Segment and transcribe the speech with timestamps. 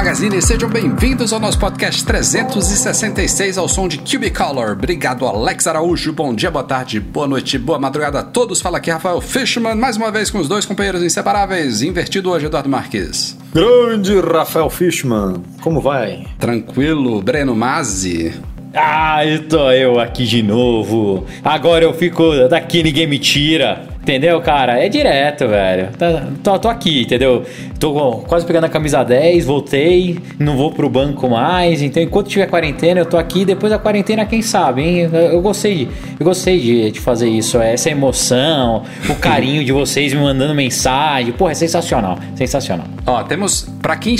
[0.00, 4.70] Magazine, sejam bem-vindos ao nosso podcast 366 ao som de Cubicolor.
[4.70, 6.10] Obrigado, Alex Araújo.
[6.10, 8.62] Bom dia, boa tarde, boa noite, boa madrugada a todos.
[8.62, 11.82] Fala aqui, Rafael Fishman, mais uma vez com os dois companheiros inseparáveis.
[11.82, 13.36] Invertido hoje, Eduardo Marques.
[13.52, 16.26] Grande Rafael Fishman, como vai?
[16.38, 18.32] Tranquilo, Breno Mazzi.
[18.72, 21.26] Ah, estou eu aqui de novo.
[21.44, 23.89] Agora eu fico daqui, ninguém me tira.
[24.02, 24.82] Entendeu, cara?
[24.82, 25.90] É direto, velho.
[25.96, 27.44] Tá, tô, tô, aqui, entendeu?
[27.78, 27.92] Tô
[28.26, 31.82] quase pegando a camisa 10, voltei, não vou pro banco mais.
[31.82, 33.44] Então, enquanto tiver quarentena, eu tô aqui.
[33.44, 35.10] Depois da quarentena, quem sabe, hein?
[35.12, 37.58] Eu, gostei, eu gostei de, de, fazer isso.
[37.58, 41.32] Essa emoção, o carinho de vocês me mandando mensagem.
[41.32, 42.18] Porra, é sensacional.
[42.34, 42.86] Sensacional.
[43.06, 43.68] Ó, temos.
[43.82, 44.16] Pra quem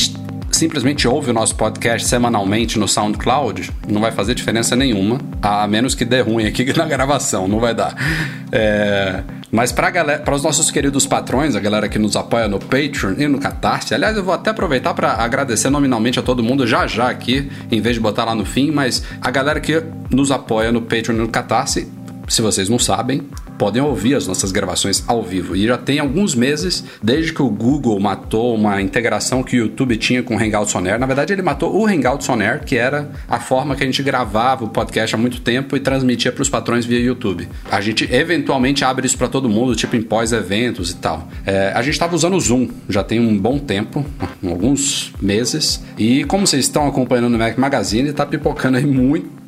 [0.50, 5.94] simplesmente ouve o nosso podcast semanalmente no SoundCloud, não vai fazer diferença nenhuma, a menos
[5.94, 7.94] que dê ruim aqui na gravação, não vai dar.
[8.53, 13.27] É, mas para os nossos queridos patrões, a galera que nos apoia no Patreon e
[13.27, 17.11] no Catarse, aliás, eu vou até aproveitar para agradecer nominalmente a todo mundo já já
[17.11, 20.83] aqui, em vez de botar lá no fim, mas a galera que nos apoia no
[20.83, 21.91] Patreon e no Catarse,
[22.28, 23.28] se vocês não sabem,
[23.61, 25.55] podem ouvir as nossas gravações ao vivo.
[25.55, 29.98] E já tem alguns meses, desde que o Google matou uma integração que o YouTube
[29.98, 30.98] tinha com o Hangouts On Air.
[30.98, 34.03] Na verdade, ele matou o Hangouts On Air, que era a forma que a gente
[34.03, 37.47] gravava o podcast há muito tempo e transmitia para os patrões via YouTube.
[37.70, 41.28] A gente eventualmente abre isso para todo mundo, tipo em pós-eventos e tal.
[41.44, 44.06] É, a gente estava usando o Zoom já tem um bom tempo,
[44.43, 45.84] alguns meses.
[45.99, 48.87] E como vocês estão acompanhando no Mac Magazine, está pipocando aí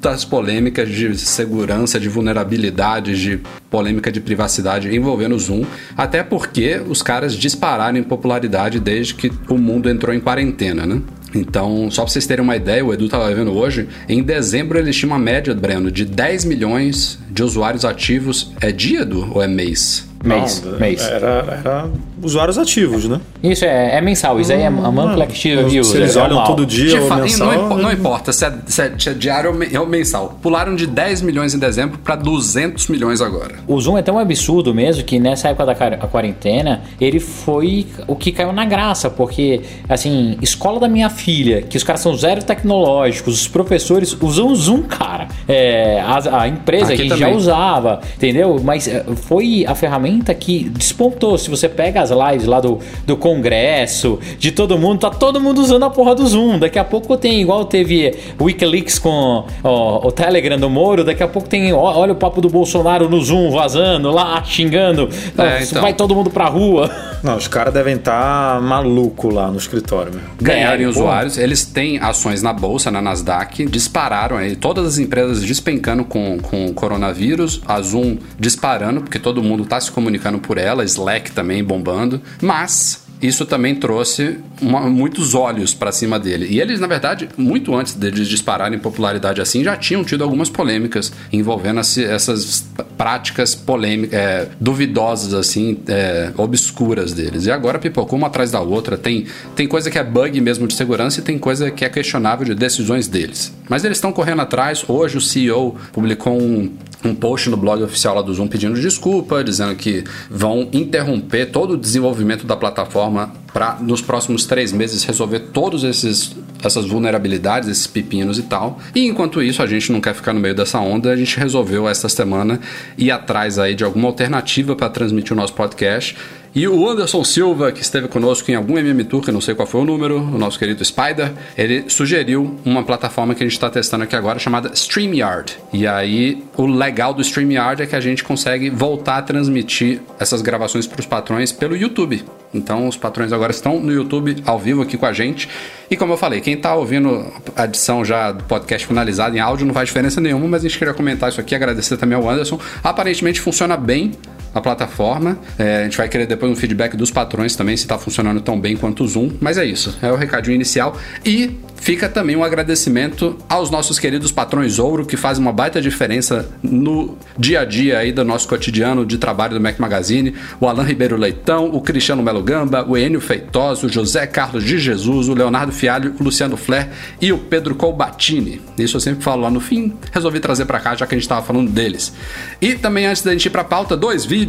[0.02, 3.40] muitas polêmicas de segurança, de vulnerabilidades, de
[3.70, 5.64] polêmica de privacidade envolvendo o Zoom,
[5.96, 11.00] até porque os caras dispararam em popularidade desde que o mundo entrou em quarentena, né?
[11.32, 14.96] Então, só para vocês terem uma ideia, o Edu estava vendo hoje, em dezembro eles
[14.96, 18.52] tinham uma média, Breno, de 10 milhões de usuários ativos.
[18.60, 20.11] É dia, Edu, ou é mês?
[20.22, 21.02] Mês, Não, mês.
[21.02, 21.90] Era, era
[22.22, 23.20] usuários ativos, né?
[23.42, 25.84] Isso é, é mensal, isso aí é a monthly active user.
[25.84, 27.52] Se eles é olham todo dia ou mensal...
[27.52, 30.38] Não, não, importa se é, se é, é diário ou mensal.
[30.40, 33.56] Pularam de 10 milhões em dezembro para 200 milhões agora.
[33.66, 35.74] O Zoom é tão absurdo mesmo que nessa época da
[36.06, 41.76] quarentena ele foi o que caiu na graça, porque assim, escola da minha filha, que
[41.76, 45.26] os caras são zero tecnológicos, os professores usam o Zoom, cara.
[45.48, 48.60] É, a, a empresa Aqui que já usava, entendeu?
[48.62, 51.38] Mas é, foi a ferramenta que despontou.
[51.38, 55.60] Se você pega as lives lá do, do Congresso, de todo mundo, tá todo mundo
[55.60, 56.58] usando a porra do Zoom.
[56.58, 61.28] Daqui a pouco tem, igual teve Wikileaks com ó, o Telegram do Moro, daqui a
[61.28, 65.08] pouco tem, ó, olha o papo do Bolsonaro no Zoom vazando, lá xingando.
[65.38, 65.82] É, então.
[65.82, 66.90] Vai todo mundo pra rua.
[67.22, 70.12] Não, os caras devem estar tá maluco lá no escritório.
[70.12, 70.22] Meu.
[70.40, 75.42] Ganharem é, usuários, eles têm ações na bolsa, na Nasdaq, dispararam aí, todas as empresas
[75.42, 80.01] despencando com, com o coronavírus, a Zoom disparando, porque todo mundo está se comunicando
[80.38, 86.48] por ela, Slack também bombando, mas isso também trouxe uma, muitos olhos para cima dele.
[86.50, 91.12] E eles, na verdade, muito antes deles dispararem popularidade assim, já tinham tido algumas polêmicas
[91.32, 92.66] envolvendo essas
[92.98, 97.46] práticas polêmicas, é, duvidosas, assim, é, obscuras deles.
[97.46, 98.98] E agora pipocou uma atrás da outra.
[98.98, 102.44] Tem, tem coisa que é bug mesmo de segurança e tem coisa que é questionável
[102.44, 103.54] de decisões deles.
[103.68, 104.84] Mas eles estão correndo atrás.
[104.88, 106.72] Hoje o CEO publicou um
[107.04, 111.74] um post no blog oficial lá do Zoom pedindo desculpa, dizendo que vão interromper todo
[111.74, 117.86] o desenvolvimento da plataforma para nos próximos três meses resolver todos esses essas vulnerabilidades, esses
[117.86, 118.78] pepinos e tal.
[118.94, 121.88] E enquanto isso, a gente não quer ficar no meio dessa onda, a gente resolveu
[121.88, 122.60] esta semana
[122.96, 126.16] ir atrás aí de alguma alternativa para transmitir o nosso podcast.
[126.54, 129.66] E o Anderson Silva, que esteve conosco em algum MM Tour, que não sei qual
[129.66, 133.70] foi o número, o nosso querido Spider, ele sugeriu uma plataforma que a gente está
[133.70, 135.56] testando aqui agora chamada StreamYard.
[135.72, 140.42] E aí, o legal do StreamYard é que a gente consegue voltar a transmitir essas
[140.42, 142.22] gravações para os patrões pelo YouTube.
[142.52, 145.48] Então, os patrões agora estão no YouTube ao vivo aqui com a gente.
[145.90, 149.64] E como eu falei, quem está ouvindo a edição já do podcast finalizado em áudio
[149.64, 152.60] não faz diferença nenhuma, mas a gente queria comentar isso aqui, agradecer também ao Anderson.
[152.84, 154.12] Aparentemente funciona bem
[154.54, 155.38] a plataforma.
[155.58, 158.60] É, a gente vai querer depois um feedback dos patrões também, se está funcionando tão
[158.60, 159.30] bem quanto o Zoom.
[159.40, 160.96] Mas é isso, é o recadinho inicial.
[161.24, 166.48] E fica também um agradecimento aos nossos queridos patrões ouro que fazem uma baita diferença
[166.62, 170.84] no dia a dia aí do nosso cotidiano de trabalho do Mac Magazine, o Alan
[170.84, 175.34] Ribeiro Leitão, o Cristiano Melo Gamba, o Enio Feitosa, o José Carlos de Jesus, o
[175.34, 176.88] Leonardo Fialho, o Luciano Flair
[177.20, 178.60] e o Pedro Colbatini.
[178.78, 181.24] Isso eu sempre falo lá no fim, resolvi trazer para cá já que a gente
[181.24, 182.12] estava falando deles.
[182.60, 184.41] E também antes da gente ir para pauta, dois vídeos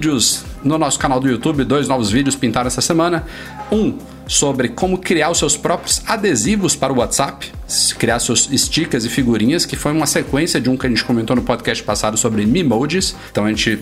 [0.64, 3.26] no nosso canal do YouTube, dois novos vídeos pintaram essa semana.
[3.72, 3.98] Um
[4.28, 7.52] sobre como criar os seus próprios adesivos para o WhatsApp,
[7.98, 11.36] criar seus stickers e figurinhas, que foi uma sequência de um que a gente comentou
[11.36, 13.16] no podcast passado sobre Memojis.
[13.32, 13.80] Então a gente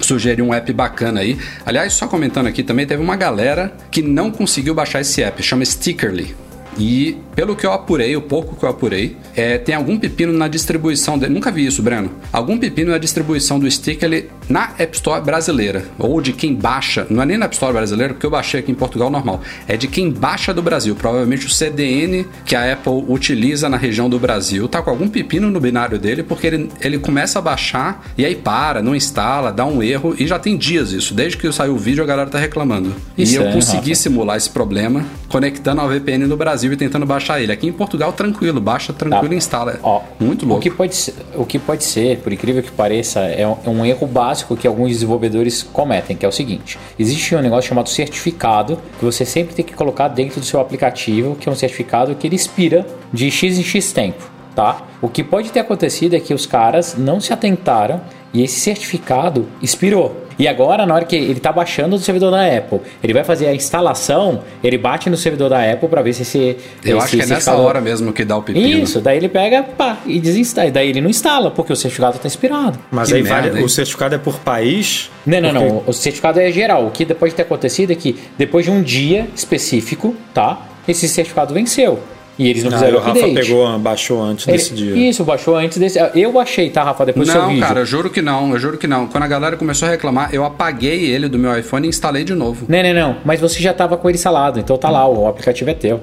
[0.00, 1.38] sugeriu um app bacana aí.
[1.64, 5.64] Aliás, só comentando aqui também, teve uma galera que não conseguiu baixar esse app, chama
[5.64, 6.34] Stickerly.
[6.78, 10.48] E pelo que eu apurei, o pouco que eu apurei, é, tem algum pepino na
[10.48, 11.34] distribuição dele.
[11.34, 12.10] Nunca vi isso, Breno.
[12.32, 15.84] Algum pepino na distribuição do sticker na App Store brasileira.
[15.98, 17.06] Ou de quem baixa.
[17.10, 19.40] Não é nem na App Store brasileira, porque eu baixei aqui em Portugal normal.
[19.66, 20.94] É de quem baixa do Brasil.
[20.94, 25.50] Provavelmente o CDN que a Apple utiliza na região do Brasil tá com algum pepino
[25.50, 29.64] no binário dele, porque ele, ele começa a baixar e aí para, não instala, dá
[29.64, 30.14] um erro.
[30.18, 31.14] E já tem dias isso.
[31.14, 32.94] Desde que saiu o vídeo, a galera tá reclamando.
[33.16, 34.02] Isso e eu é, consegui Rafa.
[34.02, 37.52] simular esse problema conectando ao VPN no Brasil e tentando baixar ele.
[37.52, 39.34] Aqui em Portugal, tranquilo, baixa tranquilo tá.
[39.34, 39.78] e instala.
[39.82, 40.60] Ó, Muito louco.
[40.60, 43.70] O que, pode ser, o que pode ser, por incrível que pareça, é um, é
[43.70, 47.88] um erro básico que alguns desenvolvedores cometem, que é o seguinte: existe um negócio chamado
[47.88, 52.14] certificado que você sempre tem que colocar dentro do seu aplicativo, que é um certificado
[52.14, 54.32] que ele expira de X em X tempo.
[54.54, 54.82] Tá?
[55.02, 58.00] O que pode ter acontecido é que os caras não se atentaram
[58.32, 60.23] e esse certificado expirou.
[60.38, 63.46] E agora, na hora que ele está baixando do servidor da Apple, ele vai fazer
[63.46, 66.56] a instalação, ele bate no servidor da Apple para ver se esse.
[66.84, 68.66] Eu esse acho que é nessa hora mesmo que dá o pepino.
[68.66, 70.70] Isso, daí ele pega, pá, e desinstala.
[70.70, 72.78] Daí ele não instala, porque o certificado está expirado.
[72.90, 75.10] Mas que aí merda, vale, o certificado é por país?
[75.26, 75.68] Não, não, porque...
[75.68, 75.82] não.
[75.86, 76.86] O certificado é geral.
[76.86, 80.60] O que depois de ter acontecido é que depois de um dia específico, tá?
[80.86, 81.98] Esse certificado venceu.
[82.38, 83.20] E eles não ah, fizeram o update.
[83.20, 85.08] Rafa pegou, baixou antes Ele, desse dia.
[85.08, 85.98] Isso, baixou antes desse.
[86.14, 87.06] Eu baixei, tá, Rafa?
[87.06, 87.60] Depois não, do seu vídeo.
[87.60, 89.06] Não, cara, eu juro que não, eu juro que não.
[89.06, 92.34] Quando a galera começou a reclamar, eu apaguei ele do meu iPhone e instalei de
[92.34, 92.66] novo.
[92.68, 93.16] Não, não, não.
[93.24, 96.00] Mas você já tava com ele instalado, então tá lá, o aplicativo é teu.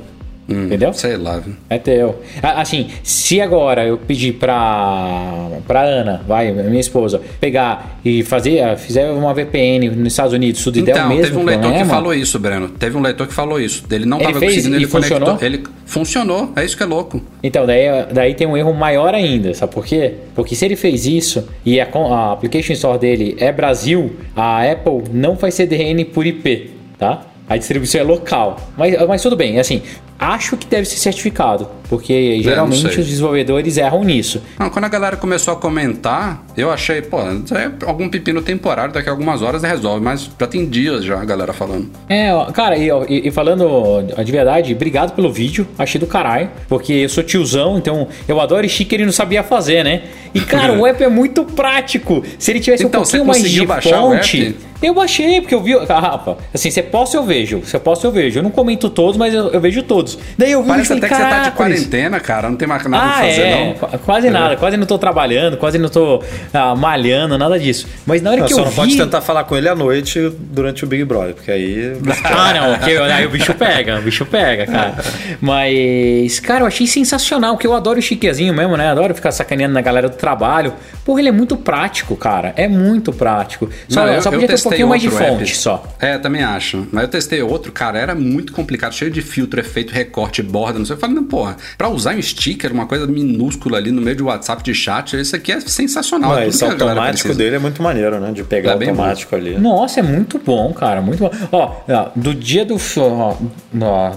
[0.51, 0.93] Hum, Entendeu?
[0.93, 1.41] Sei lá.
[1.69, 2.21] É teu.
[2.41, 9.09] Assim, se agora eu pedir pra, pra Ana, vai, minha esposa, pegar e fazer, fizer
[9.11, 11.83] uma VPN nos Estados Unidos, tudo então, der o mesmo teve um leitor problema.
[11.85, 12.69] que falou isso, Breno.
[12.69, 13.83] Teve um leitor que falou isso.
[13.89, 15.27] Ele não ele tava fez, conseguindo, ele funcionou?
[15.27, 15.47] conectou.
[15.47, 17.21] Ele funcionou, é isso que é louco.
[17.43, 20.13] Então, daí, daí tem um erro maior ainda, sabe por quê?
[20.35, 25.03] Porque se ele fez isso e a, a application store dele é Brasil, a Apple
[25.13, 27.21] não faz CDN por IP, tá?
[27.49, 28.57] A distribuição é local.
[28.77, 29.81] Mas, mas tudo bem, assim,
[30.21, 34.39] acho que deve ser certificado, porque é, geralmente os desenvolvedores erram nisso.
[34.59, 39.09] Não, quando a galera começou a comentar, eu achei, pô, é algum pepino temporário, daqui
[39.09, 41.89] a algumas horas resolve, mas já tem dias já a galera falando.
[42.07, 47.09] É, cara, e, e, falando de verdade, obrigado pelo vídeo, achei do caralho, porque eu
[47.09, 50.03] sou tiozão, então eu adoro sticker e não sabia fazer, né?
[50.35, 52.23] E cara, o app é muito prático.
[52.37, 54.55] Se ele tivesse então, um pouquinho mais de fonte.
[54.81, 55.75] Eu baixei, porque eu vi.
[55.75, 57.59] Ah, Rafa, assim, você posta eu vejo.
[57.59, 58.39] Você posta eu vejo.
[58.39, 60.10] Eu não comento todos, mas eu, eu vejo todos.
[60.37, 62.49] Daí eu vi Parece até que você tá de quarentena, cara.
[62.49, 63.65] Não tem mais nada ah, pra fazer, é.
[63.65, 63.99] não.
[63.99, 64.31] Quase é.
[64.31, 64.55] nada.
[64.57, 66.23] Quase não tô trabalhando, quase não tô
[66.53, 67.87] ah, malhando, nada disso.
[68.05, 68.57] Mas na hora não, que eu.
[68.57, 71.93] Só não pode tentar falar com ele à noite durante o Big Brother, porque aí.
[72.23, 72.77] ah, não.
[72.77, 74.95] Porque aí o bicho pega, o bicho pega, cara.
[75.39, 78.89] Mas, cara, eu achei sensacional, porque eu adoro o chiquezinho mesmo, né?
[78.89, 80.73] Adoro ficar sacaneando na galera do trabalho.
[81.03, 82.53] Porra, ele é muito prático, cara.
[82.55, 83.69] É muito prático.
[83.87, 85.57] Só, não, eu, só podia ter um pouquinho mais de fonte app.
[85.57, 85.83] só.
[85.99, 86.87] É, também acho.
[86.91, 90.85] Mas eu testei outro, cara, era muito complicado, cheio de filtro, efeito, recorte, borda, não
[90.85, 90.95] sei.
[90.95, 94.23] Eu falei, não, porra, pra usar um sticker, uma coisa minúscula ali no meio de
[94.23, 96.31] WhatsApp de chat, isso aqui é sensacional.
[96.31, 98.31] Mas esse automático dele é muito maneiro, né?
[98.31, 99.57] De pegar é automático ali.
[99.57, 101.31] Nossa, é muito bom, cara, muito bom.
[101.51, 101.75] Ó,
[102.15, 103.35] do dia do, ó,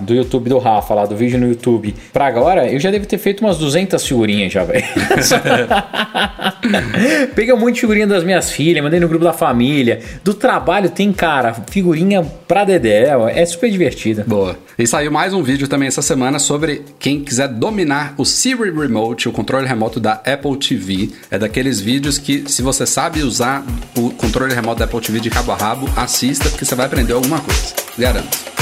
[0.00, 3.18] do YouTube do Rafa, lá, do vídeo no YouTube, pra agora, eu já devo ter
[3.18, 4.84] feito umas 200 figurinhas já, velho.
[7.34, 10.90] Peguei um monte de figurinha das minhas filhas, mandei no grupo da família, do trabalho
[10.90, 13.08] tem, cara, figurinha pra Dedé.
[13.34, 14.24] É super divertida.
[14.26, 14.56] Boa.
[14.78, 19.28] E saiu mais um vídeo também essa semana sobre quem quiser dominar o Siri Remote,
[19.28, 21.10] o controle remoto da Apple TV.
[21.28, 23.66] É daqueles vídeos que, se você sabe usar
[23.96, 27.12] o controle remoto da Apple TV de cabo a rabo, assista, porque você vai aprender
[27.12, 27.74] alguma coisa.
[27.98, 28.54] Garanto.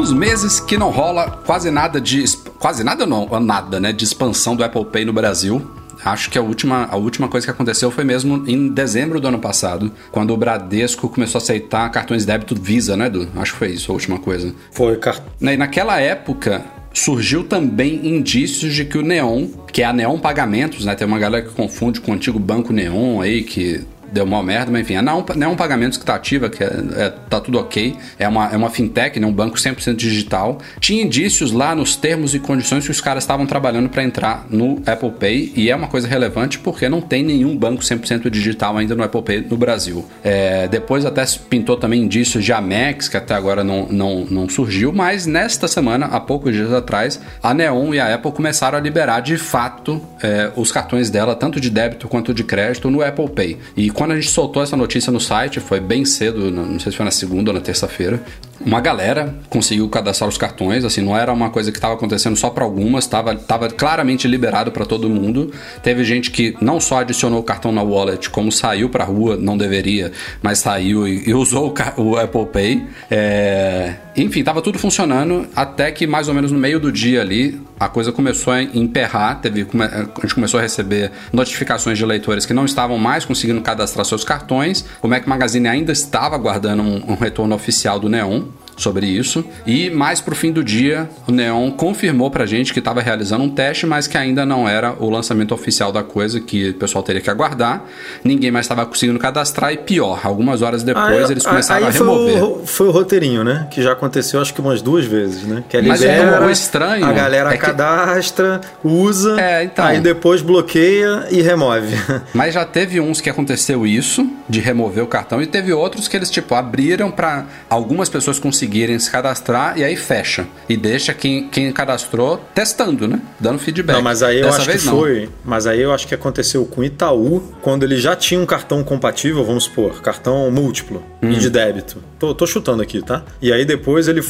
[0.00, 2.24] alguns meses que não rola quase nada de.
[2.60, 3.90] Quase nada não, nada, né?
[3.90, 5.66] De expansão do Apple Pay no Brasil.
[6.04, 9.38] Acho que a última, a última coisa que aconteceu foi mesmo em dezembro do ano
[9.38, 13.28] passado, quando o Bradesco começou a aceitar cartões de débito Visa, né, Edu?
[13.36, 14.54] Acho que foi isso a última coisa.
[14.72, 15.24] Foi, cara.
[15.40, 16.62] E naquela época,
[16.92, 20.94] surgiu também indícios de que o Neon, que é a Neon Pagamentos, né?
[20.94, 24.70] Tem uma galera que confunde com o antigo Banco Neon aí, que deu mal merda,
[24.70, 27.96] mas enfim, a Neon, Neon Pagamentos que tá ativa, que é, é, tá tudo ok,
[28.18, 30.58] é uma, é uma fintech, né, um banco 100% digital.
[30.78, 34.82] Tinha indícios lá nos termos e condições que os caras estavam trabalhando para entrar no
[34.86, 38.94] Apple Pay, e é uma coisa relevante porque não tem nenhum banco 100% digital ainda
[38.94, 40.04] no Apple Pay no Brasil.
[40.22, 44.92] É, depois até pintou também indícios de Amex, que até agora não, não, não surgiu,
[44.92, 49.20] mas nesta semana, há poucos dias atrás, a Neon e a Apple começaram a liberar
[49.20, 53.58] de fato é, os cartões dela, tanto de débito quanto de crédito, no Apple Pay.
[53.76, 56.96] E quando a gente soltou essa notícia no site, foi bem cedo, não sei se
[56.96, 58.18] foi na segunda ou na terça-feira,
[58.60, 62.50] uma galera conseguiu cadastrar os cartões, assim, não era uma coisa que estava acontecendo só
[62.50, 65.50] para algumas, estava tava claramente liberado para todo mundo.
[65.82, 69.56] Teve gente que não só adicionou o cartão na wallet, como saiu para rua, não
[69.56, 70.12] deveria,
[70.42, 72.86] mas saiu e, e usou o, o, Apple Pay.
[73.10, 73.94] É...
[74.16, 77.88] Enfim, estava tudo funcionando até que mais ou menos no meio do dia ali a
[77.88, 82.66] coisa começou a emperrar, teve, a gente começou a receber notificações de leitores que não
[82.66, 84.84] estavam mais conseguindo cadastrar seus cartões.
[85.00, 88.49] O Mac Magazine ainda estava guardando um, um retorno oficial do Neon
[88.82, 89.44] sobre isso.
[89.66, 93.50] E mais pro fim do dia, o Neon confirmou pra gente que estava realizando um
[93.50, 97.20] teste, mas que ainda não era o lançamento oficial da coisa, que o pessoal teria
[97.20, 97.84] que aguardar.
[98.24, 102.38] Ninguém mais estava conseguindo cadastrar e pior, algumas horas depois aí, eles começaram a remover.
[102.38, 103.68] Foi o, foi o, roteirinho, né?
[103.70, 105.62] Que já aconteceu acho que umas duas vezes, né?
[105.68, 107.04] Que mas libera, é o estranho.
[107.04, 107.58] A galera é que...
[107.58, 111.94] cadastra, usa, é, então, aí depois bloqueia e remove.
[112.32, 116.16] Mas já teve uns que aconteceu isso, de remover o cartão, e teve outros que
[116.16, 120.46] eles, tipo, abriram para algumas pessoas conseguirem conseguirem se cadastrar e aí fecha.
[120.68, 123.20] E deixa quem, quem cadastrou testando, né?
[123.38, 123.96] Dando feedback.
[123.96, 124.98] Não, mas aí eu Dessa acho que não.
[124.98, 125.28] foi.
[125.44, 128.84] Mas aí eu acho que aconteceu com o Itaú, quando ele já tinha um cartão
[128.84, 131.32] compatível, vamos supor, cartão múltiplo hum.
[131.32, 132.02] e de débito.
[132.18, 133.24] Tô, tô chutando aqui, tá?
[133.42, 134.22] E aí depois ele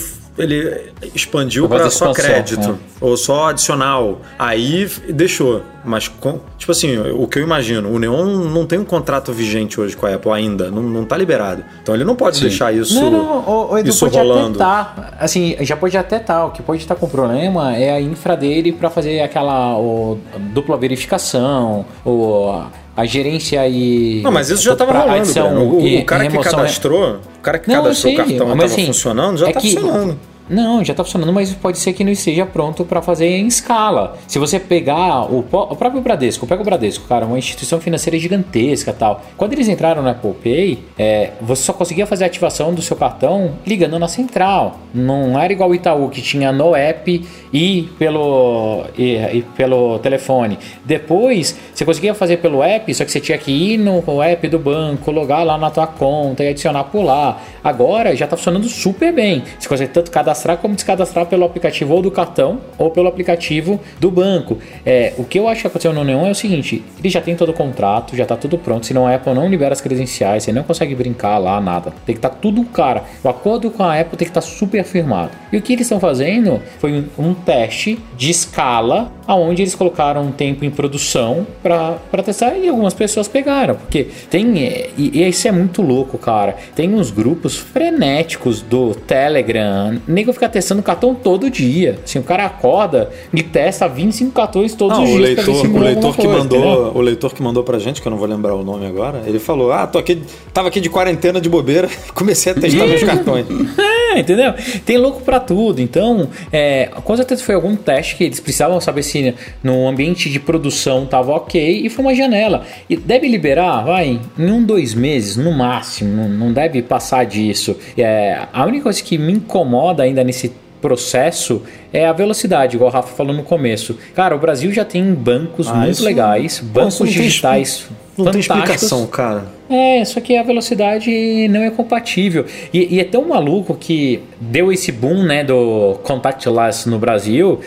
[0.42, 2.78] ele expandiu para só crédito né?
[3.00, 4.20] ou só adicional.
[4.38, 5.62] Aí deixou.
[5.82, 9.80] Mas, com, tipo assim, o que eu imagino, o Neon não tem um contrato vigente
[9.80, 11.64] hoje com a Apple ainda, não, não tá liberado.
[11.82, 12.42] Então ele não pode Sim.
[12.42, 14.62] deixar isso, não, não, o, o Edu isso pode rolando.
[14.62, 16.40] Até tá, assim, já pode até estar.
[16.40, 20.18] Tá, o que pode estar com problema é a infra dele para fazer aquela o,
[20.52, 22.62] dupla verificação, ou
[22.96, 24.20] a gerência e.
[24.22, 25.14] Não, mas isso já estava rolando.
[25.14, 28.36] Adição, o, e, o, cara que cadastrou, o cara que não, cadastrou o cartão e
[28.36, 30.18] estava assim, funcionando, já está é funcionando.
[30.50, 34.18] Não, já está funcionando, mas pode ser que não esteja pronto para fazer em escala.
[34.26, 38.92] Se você pegar o, o, próprio Bradesco, pega o Bradesco, cara, uma instituição financeira gigantesca
[38.92, 39.22] tal.
[39.36, 42.96] Quando eles entraram na Apple Pay, é, você só conseguia fazer a ativação do seu
[42.96, 44.80] cartão ligando na central.
[44.92, 50.58] Não era igual o Itaú, que tinha no app e pelo, e, e pelo telefone.
[50.84, 54.58] Depois, você conseguia fazer pelo app, só que você tinha que ir no app do
[54.58, 57.40] banco, logar lá na tua conta e adicionar por lá.
[57.62, 59.44] Agora já está funcionando super bem.
[59.56, 63.80] Você consegue tanto cadastrar cadastrar como descadastrar pelo aplicativo ou do cartão ou pelo aplicativo
[63.98, 64.58] do banco.
[64.84, 67.36] É, o que eu acho que aconteceu no Neon é o seguinte: ele já tem
[67.36, 68.86] todo o contrato, já está tudo pronto.
[68.86, 71.92] Senão a Apple não libera as credenciais, você não consegue brincar lá, nada.
[72.06, 73.04] Tem que estar tá tudo cara.
[73.22, 75.30] O acordo com a Apple tem que estar tá super firmado.
[75.52, 80.32] E o que eles estão fazendo foi um teste de escala, aonde eles colocaram um
[80.32, 83.74] tempo em produção para testar e algumas pessoas pegaram.
[83.74, 84.58] Porque tem.
[84.58, 86.56] E, e isso é muito louco, cara.
[86.74, 91.98] Tem uns grupos frenéticos do Telegram, nego ficar testando cartão todo dia.
[92.04, 95.36] Assim, o cara acorda e testa 25 cartões todos não, os o dias.
[95.36, 98.18] Leitor, o leitor que coisa, mandou, o leitor que mandou pra gente, que eu não
[98.18, 100.22] vou lembrar o nome agora, ele falou: "Ah, tô aqui,
[100.52, 103.46] tava aqui de quarentena de bobeira, comecei a testar meus cartões".
[104.10, 104.54] É, entendeu?
[104.84, 105.80] Tem louco para tudo.
[105.80, 110.40] Então, é, com certeza foi algum teste que eles precisavam saber se no ambiente de
[110.40, 112.64] produção tava ok e foi uma janela.
[112.88, 116.14] E deve liberar, vai, em um, dois meses, no máximo.
[116.14, 117.76] Não, não deve passar disso.
[117.96, 121.62] É, a única coisa que me incomoda ainda nesse processo
[121.92, 123.98] é a velocidade, igual o Rafa falou no começo.
[124.14, 127.86] Cara, o Brasil já tem bancos ah, muito legais, bancos digitais
[128.24, 129.44] não tem explicação, cara.
[129.68, 132.44] É, só que a velocidade não é compatível.
[132.72, 137.60] E, e, é tão maluco que deu esse boom, né, do contactless no Brasil.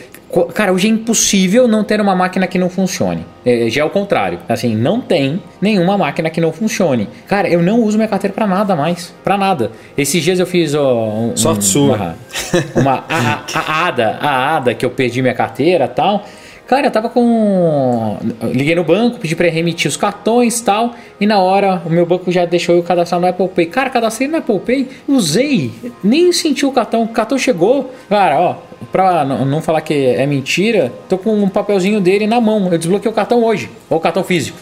[0.55, 3.23] Cara, hoje é impossível não ter uma máquina que não funcione.
[3.45, 4.39] É, já é o contrário.
[4.49, 7.07] Assim, não tem nenhuma máquina que não funcione.
[7.27, 9.13] Cara, eu não uso minha carteira para nada mais.
[9.23, 9.71] para nada.
[9.95, 11.95] Esses dias eu fiz ó, um, Sorte sua.
[11.95, 12.15] Uma,
[12.81, 16.25] uma a, a, a, ADA, a ADA que eu perdi minha carteira tal.
[16.67, 18.17] Cara, eu tava com.
[18.53, 20.95] Liguei no banco, pedi pra remitir os cartões e tal.
[21.19, 23.65] E na hora o meu banco já deixou eu cadastrar no Apple Pay.
[23.65, 25.71] Cara, cadastrei no Apple Pay, usei,
[26.03, 27.03] nem senti o cartão.
[27.03, 27.93] O cartão chegou.
[28.07, 28.55] Cara, ó,
[28.91, 32.69] pra não falar que é mentira, tô com um papelzinho dele na mão.
[32.71, 34.57] Eu desbloqueei o cartão hoje, ou o cartão físico.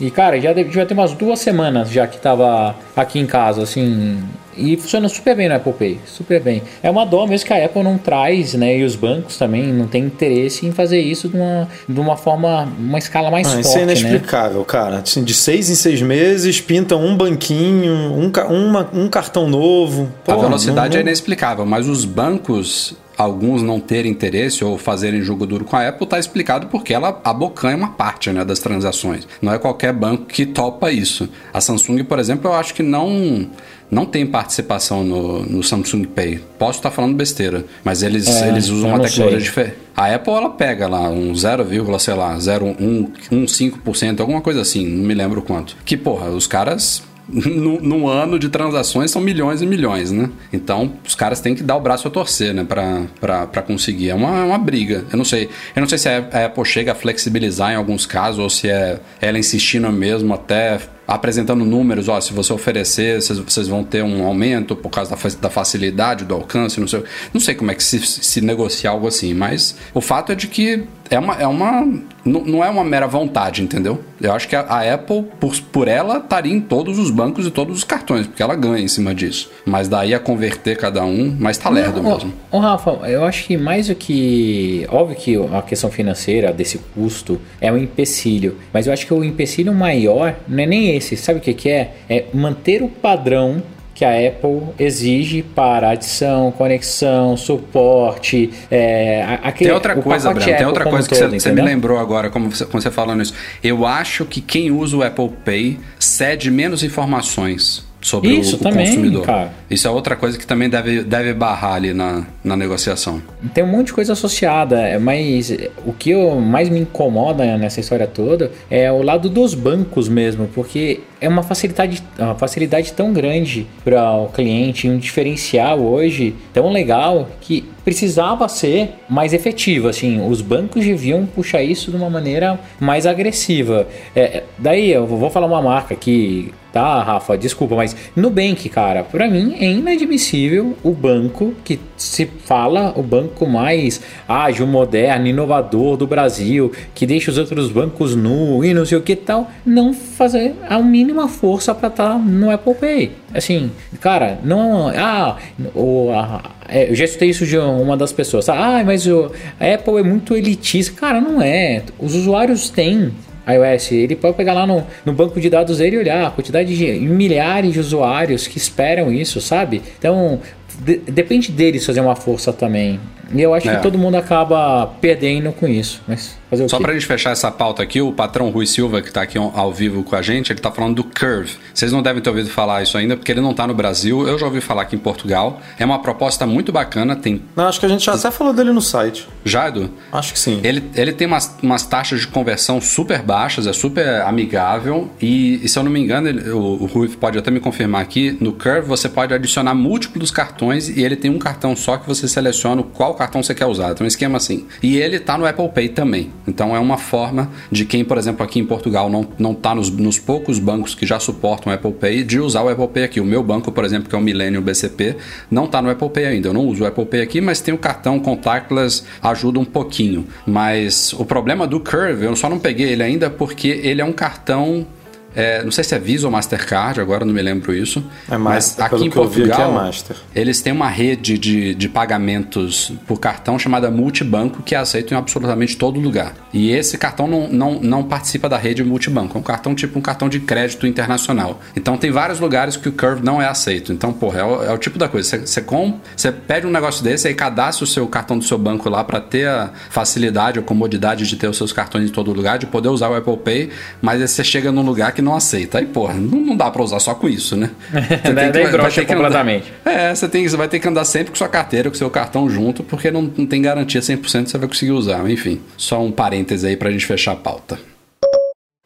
[0.00, 4.18] E, cara, já devia ter umas duas semanas já que tava aqui em casa, assim.
[4.54, 6.62] E funciona super bem no Apple Pay, super bem.
[6.82, 8.76] É uma dó mesmo que a Apple não traz, né?
[8.76, 12.68] E os bancos também não têm interesse em fazer isso de uma, de uma forma,
[12.78, 13.92] uma escala mais Ah, forte, isso é né?
[13.94, 14.98] inexplicável, cara.
[14.98, 20.12] Assim, de seis em seis meses, pintam um banquinho, um, uma- um cartão novo.
[20.28, 25.46] a velocidade não- é inexplicável, mas os bancos, alguns não terem interesse ou fazerem jogo
[25.46, 29.26] duro com a Apple, tá explicado porque ela abocanha uma parte né, das transações.
[29.40, 31.28] Não é qualquer banco que topa isso.
[31.52, 33.48] A Samsung, por exemplo, eu acho que não.
[33.90, 36.40] Não tem participação no, no Samsung Pay.
[36.58, 39.76] Posso estar falando besteira, mas eles, É, eles usam uma tecnologia diferente.
[39.94, 41.66] A Apple ela pega lá um 0,
[41.98, 45.76] sei lá, 0,15%, alguma coisa assim, não me lembro quanto.
[45.84, 50.30] Que porra, os caras num ano de transações são milhões e milhões, né?
[50.52, 52.64] Então os caras têm que dar o braço a torcer, né?
[52.64, 54.10] Pra, pra, pra conseguir.
[54.10, 55.04] É uma, é uma briga.
[55.10, 55.48] Eu não sei.
[55.74, 59.00] Eu não sei se a Apple chega a flexibilizar em alguns casos ou se é
[59.20, 64.74] ela insistindo mesmo até apresentando números, ó, se você oferecer, vocês, vão ter um aumento
[64.74, 67.02] por causa da facilidade, do alcance, não sei.
[67.34, 70.46] Não sei como é que se, se negocia algo assim, mas o fato é de
[70.46, 71.34] que é uma.
[71.34, 71.86] É uma
[72.24, 74.00] não, não é uma mera vontade, entendeu?
[74.20, 77.50] Eu acho que a, a Apple, por, por ela, estaria em todos os bancos e
[77.50, 79.50] todos os cartões, porque ela ganha em cima disso.
[79.66, 82.32] Mas daí a converter cada um, mas tá lerdo Ô, mesmo.
[82.50, 84.86] ô, Rafa, eu acho que mais do que.
[84.88, 89.24] Óbvio que a questão financeira desse custo é um empecilho, mas eu acho que o
[89.24, 91.16] empecilho maior não é nem esse.
[91.16, 91.94] Sabe o que, que é?
[92.08, 93.62] É manter o padrão
[94.02, 98.50] que a Apple exige para adição, conexão, suporte.
[98.68, 101.38] É, aquele, Tem outra o coisa, Breno, tem Apple outra como coisa que todo, você,
[101.38, 103.32] você me lembrou agora, como você, quando você falando isso.
[103.62, 108.58] Eu acho que quem usa o Apple Pay cede menos informações sobre o- Isso o,
[108.58, 109.24] também, consumidor.
[109.24, 109.52] cara.
[109.70, 113.22] Isso é outra coisa que também deve, deve barrar ali na, na negociação.
[113.54, 115.56] Tem um monte de coisa associada, é, mas
[115.86, 120.48] o que eu, mais me incomoda nessa história toda é o lado dos bancos mesmo,
[120.52, 126.70] porque é uma facilidade, uma facilidade tão grande para o cliente, um diferencial hoje tão
[126.70, 129.88] legal que precisava ser mais efetivo.
[129.88, 133.86] Assim, os bancos deviam puxar isso de uma maneira mais agressiva.
[134.14, 137.36] É, daí eu vou falar uma marca aqui, tá, Rafa?
[137.36, 143.46] Desculpa, mas Nubank, cara, para mim é inadmissível o banco que se fala o banco
[143.46, 148.98] mais ágil, moderno, inovador do Brasil, que deixa os outros bancos nu e não sei
[148.98, 150.78] o que tal, não fazer a
[151.12, 153.12] mínima força para estar no Apple Pay.
[153.34, 153.70] Assim,
[154.00, 154.88] cara, não.
[154.88, 155.36] Ah,
[155.74, 158.48] o, a- é, eu já escutei isso de uma das pessoas.
[158.48, 160.98] Ah, mas o, a Apple é muito elitista.
[160.98, 161.82] Cara, não é.
[161.98, 163.12] Os usuários têm
[163.46, 166.76] iOS, ele pode pegar lá no, no banco de dados dele e olhar a quantidade
[166.76, 169.82] de milhares de usuários que esperam isso, sabe?
[169.98, 170.38] Então,
[170.84, 173.00] de- depende deles fazer uma força também.
[173.32, 173.76] E eu acho É.
[173.76, 176.00] que todo mundo acaba perdendo com isso.
[176.06, 176.82] Mas fazer o Só quê?
[176.84, 180.02] pra gente fechar essa pauta aqui, o patrão Rui Silva, que tá aqui ao vivo
[180.02, 181.56] com a gente, ele tá falando do Curve.
[181.72, 184.26] Vocês não devem ter ouvido falar isso ainda, porque ele não tá no Brasil.
[184.28, 185.60] Eu já ouvi falar aqui em Portugal.
[185.78, 187.16] É uma proposta muito bacana.
[187.16, 187.42] Tem.
[187.56, 189.26] Não, acho que a gente já até falou dele no site.
[189.44, 189.90] Já, Edu?
[190.12, 190.60] Acho que sim.
[190.62, 195.10] Ele, ele tem umas, umas taxas de conversão super baixas, é super amigável.
[195.20, 198.02] E, e se eu não me engano, ele- o, o Rui pode até me confirmar
[198.02, 202.06] aqui, no Curve você pode adicionar múltiplos cartões e ele tem um cartão só que
[202.06, 203.92] você seleciona qual cartão você quer usar.
[203.92, 204.66] Então, um esquema assim.
[204.82, 206.30] E ele tá no Apple Pay também.
[206.46, 209.90] Então, é uma forma de quem, por exemplo, aqui em Portugal não, não tá nos,
[209.90, 213.20] nos poucos bancos que já suportam Apple Pay, de usar o Apple Pay aqui.
[213.20, 215.16] O meu banco, por exemplo, que é o Millennium BCP,
[215.50, 216.48] não tá no Apple Pay ainda.
[216.48, 220.26] Eu não uso o Apple Pay aqui, mas tem o cartão contactless, ajuda um pouquinho.
[220.46, 224.12] Mas o problema do Curve, eu só não peguei ele ainda porque ele é um
[224.12, 224.86] cartão.
[225.34, 228.04] É, não sei se é Visa ou Mastercard, agora não me lembro isso.
[228.30, 230.16] É mas Master, aqui pelo em aqui, Portugal, é Master.
[230.34, 235.16] eles têm uma rede de, de pagamentos por cartão chamada Multibanco que é aceito em
[235.16, 236.34] absolutamente todo lugar.
[236.52, 239.36] E esse cartão não, não, não participa da rede Multibanco.
[239.36, 241.60] É um cartão tipo um cartão de crédito internacional.
[241.74, 243.92] Então tem vários lugares que o Curve não é aceito.
[243.92, 245.28] Então, porra, é o, é o tipo da coisa.
[245.28, 248.58] Você, você, com, você pede um negócio desse aí cadastra o seu cartão do seu
[248.58, 252.32] banco lá para ter a facilidade ou comodidade de ter os seus cartões em todo
[252.32, 255.34] lugar, de poder usar o Apple Pay, mas aí você chega num lugar que não
[255.34, 255.78] aceita.
[255.78, 257.70] Aí, porra, não, não dá para usar só com isso, né?
[258.22, 259.72] Você Daí que- brocha ter que andar- completamente.
[259.84, 262.48] é, você, tem, você vai ter que andar sempre com sua carteira, com seu cartão
[262.50, 265.28] junto, porque não, não tem garantia 100% que você vai conseguir usar.
[265.30, 267.78] Enfim, só um parêntese aí pra gente fechar a pauta.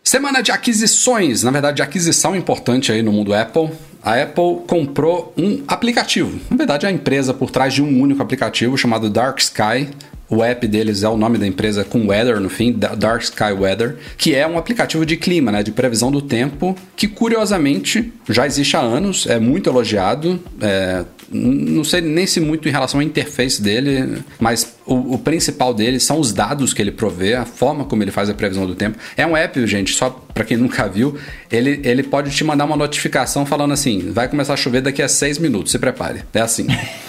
[0.02, 3.70] Semana de aquisições, na verdade, de aquisição importante aí no mundo Apple.
[4.02, 6.38] A Apple comprou um aplicativo.
[6.48, 9.88] Na verdade, é a empresa por trás de um único aplicativo chamado Dark Sky.
[10.28, 13.52] O app deles é o nome da empresa com Weather no fim, Da- Dark Sky
[13.56, 18.46] Weather, que é um aplicativo de clima, né, de previsão do tempo, que curiosamente já
[18.46, 20.40] existe há anos, é muito elogiado.
[20.60, 25.74] é, não sei nem se muito em relação à interface dele, mas o, o, principal
[25.74, 28.74] dele são os dados que ele provê, a forma como ele faz a previsão do
[28.74, 28.96] tempo.
[29.16, 31.16] É um app, gente, só para quem nunca viu,
[31.50, 35.08] ele, ele pode te mandar uma notificação falando assim: vai começar a chover daqui a
[35.08, 36.22] seis minutos, se prepare.
[36.32, 36.66] É assim.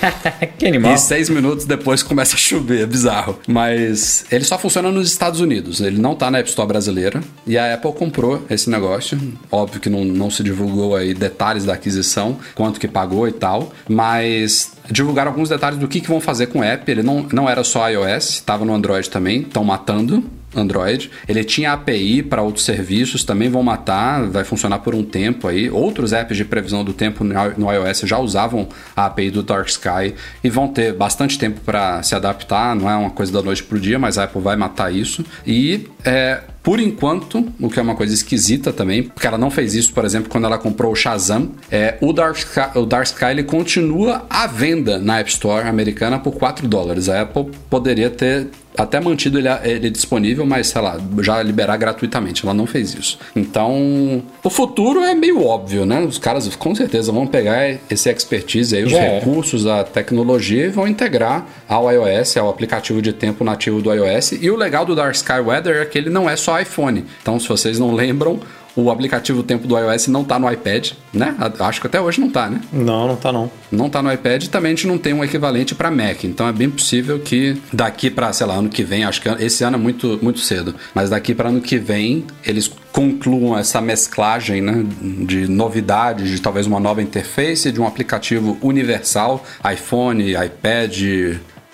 [0.58, 0.94] que animal.
[0.94, 3.40] E seis minutos depois começa a chover, é bizarro.
[3.48, 7.22] Mas ele só funciona nos Estados Unidos, ele não tá na App Store brasileira.
[7.46, 9.20] E a Apple comprou esse negócio.
[9.52, 13.72] Óbvio que não, não se divulgou aí detalhes da aquisição, quanto que pagou e tal,
[13.88, 16.90] mas divulgaram alguns detalhes do que, que vão fazer com o app.
[16.90, 20.24] Ele não, não era só iOS, estava no Android também, estão matando.
[20.56, 21.12] Android.
[21.28, 25.70] Ele tinha API para outros serviços, também vão matar, vai funcionar por um tempo aí.
[25.70, 30.16] Outros apps de previsão do tempo no iOS já usavam a API do Dark Sky
[30.44, 33.78] e vão ter bastante tempo para se adaptar, não é uma coisa da noite para
[33.78, 35.24] o dia, mas a Apple vai matar isso.
[35.46, 39.74] E é, por enquanto, o que é uma coisa esquisita também, porque ela não fez
[39.74, 43.28] isso, por exemplo, quando ela comprou o Shazam, é, o, Dark Sky, o Dark Sky
[43.28, 47.08] ele continua à venda na App Store americana por 4 dólares.
[47.08, 52.46] A Apple poderia ter até mantido ele, ele, disponível, mas sei lá, já liberar gratuitamente.
[52.46, 53.18] Ela não fez isso.
[53.36, 56.00] Então, o futuro é meio óbvio, né?
[56.02, 59.20] Os caras com certeza vão pegar esse expertise aí, os é.
[59.20, 64.34] recursos, a tecnologia e vão integrar ao iOS, ao aplicativo de tempo nativo do iOS.
[64.34, 67.06] E o legal do Dark Sky Weather é que ele não é só iPhone.
[67.22, 68.40] Então, se vocês não lembram,
[68.78, 71.36] o aplicativo Tempo do iOS não tá no iPad, né?
[71.60, 72.62] Acho que até hoje não tá, né?
[72.72, 73.52] Não, não tá não.
[73.72, 76.24] Não tá no iPad e também a gente não tem um equivalente para Mac.
[76.24, 79.64] Então é bem possível que daqui para, sei lá, ano que vem, acho que esse
[79.64, 84.62] ano é muito, muito cedo, mas daqui para ano que vem eles concluam essa mesclagem,
[84.62, 91.02] né, de novidades, de talvez uma nova interface, de um aplicativo universal, iPhone, iPad,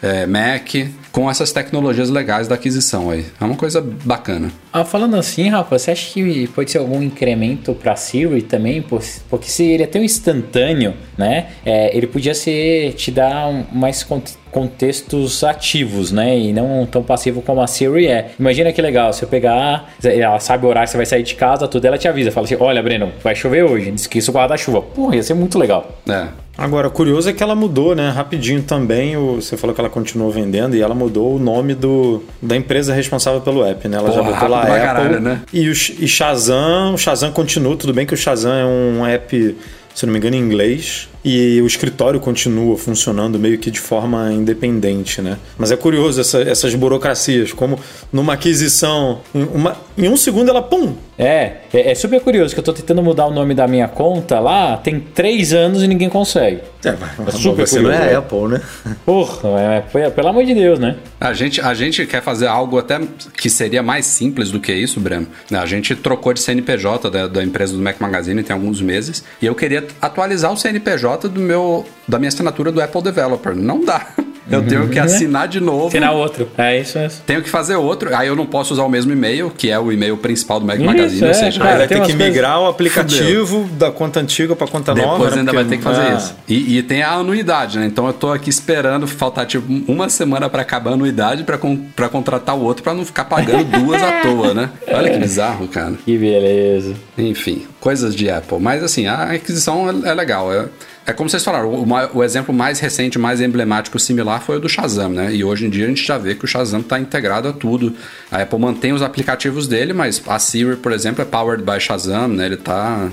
[0.02, 0.74] é, Mac,
[1.14, 3.24] com essas tecnologias legais da aquisição aí.
[3.40, 4.52] É uma coisa bacana.
[4.74, 8.84] Ah, falando assim, Rafa, você acha que pode ser algum incremento para Siri também?
[9.30, 11.50] Porque se ele é tão instantâneo, né?
[11.64, 14.04] É, ele podia ser te dar um, mais
[14.52, 16.36] contextos ativos, né?
[16.36, 18.32] E não tão passivo como a Siri é.
[18.40, 21.36] Imagina que legal, se eu pegar, ela sabe o horário que você vai sair de
[21.36, 24.82] casa, tudo, ela te avisa, fala assim: olha, Breno, vai chover hoje, esqueça o guarda-chuva.
[24.82, 26.00] Porra, ia ser muito legal.
[26.10, 26.28] É.
[26.56, 28.10] Agora, curioso é que ela mudou, né?
[28.10, 29.18] Rapidinho também.
[29.18, 32.94] O, você falou que ela continuou vendendo e ela mudou o nome do, da empresa
[32.94, 33.98] responsável pelo app, né?
[33.98, 34.80] Ela Porra, já botou lá Apple.
[34.80, 35.42] Caralho, né?
[35.52, 37.76] E o e Shazam, o Shazam continua.
[37.76, 39.58] Tudo bem que o Shazam é um app,
[39.96, 44.32] se não me engano, em inglês e o escritório continua funcionando meio que de forma
[44.32, 45.38] independente, né?
[45.58, 47.80] Mas é curioso essa, essas burocracias, como
[48.12, 50.96] numa aquisição, uma, em um segundo ela pum!
[51.18, 54.40] É, é, é, super curioso que eu tô tentando mudar o nome da minha conta
[54.40, 56.62] lá, tem três anos e ninguém consegue.
[56.84, 58.00] É, mas é super você curioso.
[58.00, 58.62] não é Apple, né?
[59.06, 60.98] Porra, é, é, pelo amor de Deus, né?
[61.22, 63.00] A gente, a gente quer fazer algo até
[63.38, 65.28] que seria mais simples do que isso, Breno.
[65.52, 69.46] A gente trocou de CNPJ da, da empresa do Mac Magazine tem alguns meses e
[69.46, 73.56] eu queria atualizar o CNPJ do meu, da minha assinatura do Apple Developer.
[73.56, 74.08] Não dá.
[74.50, 74.68] Eu uhum.
[74.68, 75.88] tenho que assinar de novo.
[75.88, 76.50] Assinar outro.
[76.58, 77.22] É isso mesmo.
[77.26, 78.16] Tenho que fazer outro.
[78.16, 80.76] Aí eu não posso usar o mesmo e-mail, que é o e-mail principal do Mac
[80.76, 81.24] isso, Magazine.
[81.24, 82.68] É, ou seja, vai ter que migrar coisas...
[82.68, 85.24] o aplicativo da conta antiga para conta Depois nova.
[85.24, 85.40] Depois né?
[85.40, 86.18] ainda vai ter que fazer ah.
[86.18, 86.36] isso.
[86.48, 87.86] E, e, tem a anuidade, né?
[87.86, 92.56] Então eu tô aqui esperando faltar tipo uma semana para acabar a anuidade para contratar
[92.56, 94.70] o outro para não ficar pagando duas à toa, né?
[94.92, 95.94] Olha que bizarro, cara.
[96.04, 96.94] Que beleza.
[97.18, 98.60] Enfim, coisas de Apple.
[98.60, 100.54] Mas assim, a aquisição é, é legal.
[100.54, 100.66] É,
[101.06, 104.70] é como vocês falaram, o, o, exemplo mais recente, mais emblemático, similar foi o do
[104.70, 105.34] Shazam, né?
[105.34, 107.94] E hoje em dia a gente já vê que o Shazam está integrado a tudo.
[108.32, 112.30] A Apple mantém os aplicativos dele, mas a Siri, por exemplo, é powered by Shazam,
[112.30, 112.46] né?
[112.46, 113.10] Ele está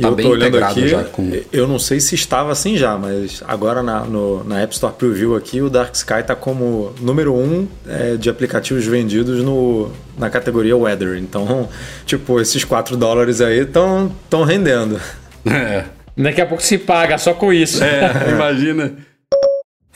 [0.00, 1.30] Tá eu bem integrado aqui, já com...
[1.52, 5.36] Eu não sei se estava assim já, mas agora na, no, na App Store Preview
[5.36, 10.76] aqui, o Dark Sky está como número um é, de aplicativos vendidos no, na categoria
[10.76, 11.16] Weather.
[11.16, 11.68] Então,
[12.04, 14.10] tipo, esses 4 dólares aí estão
[14.44, 15.00] rendendo.
[15.46, 15.84] É.
[16.16, 17.82] Daqui a pouco se paga só com isso.
[17.82, 18.94] É, imagina.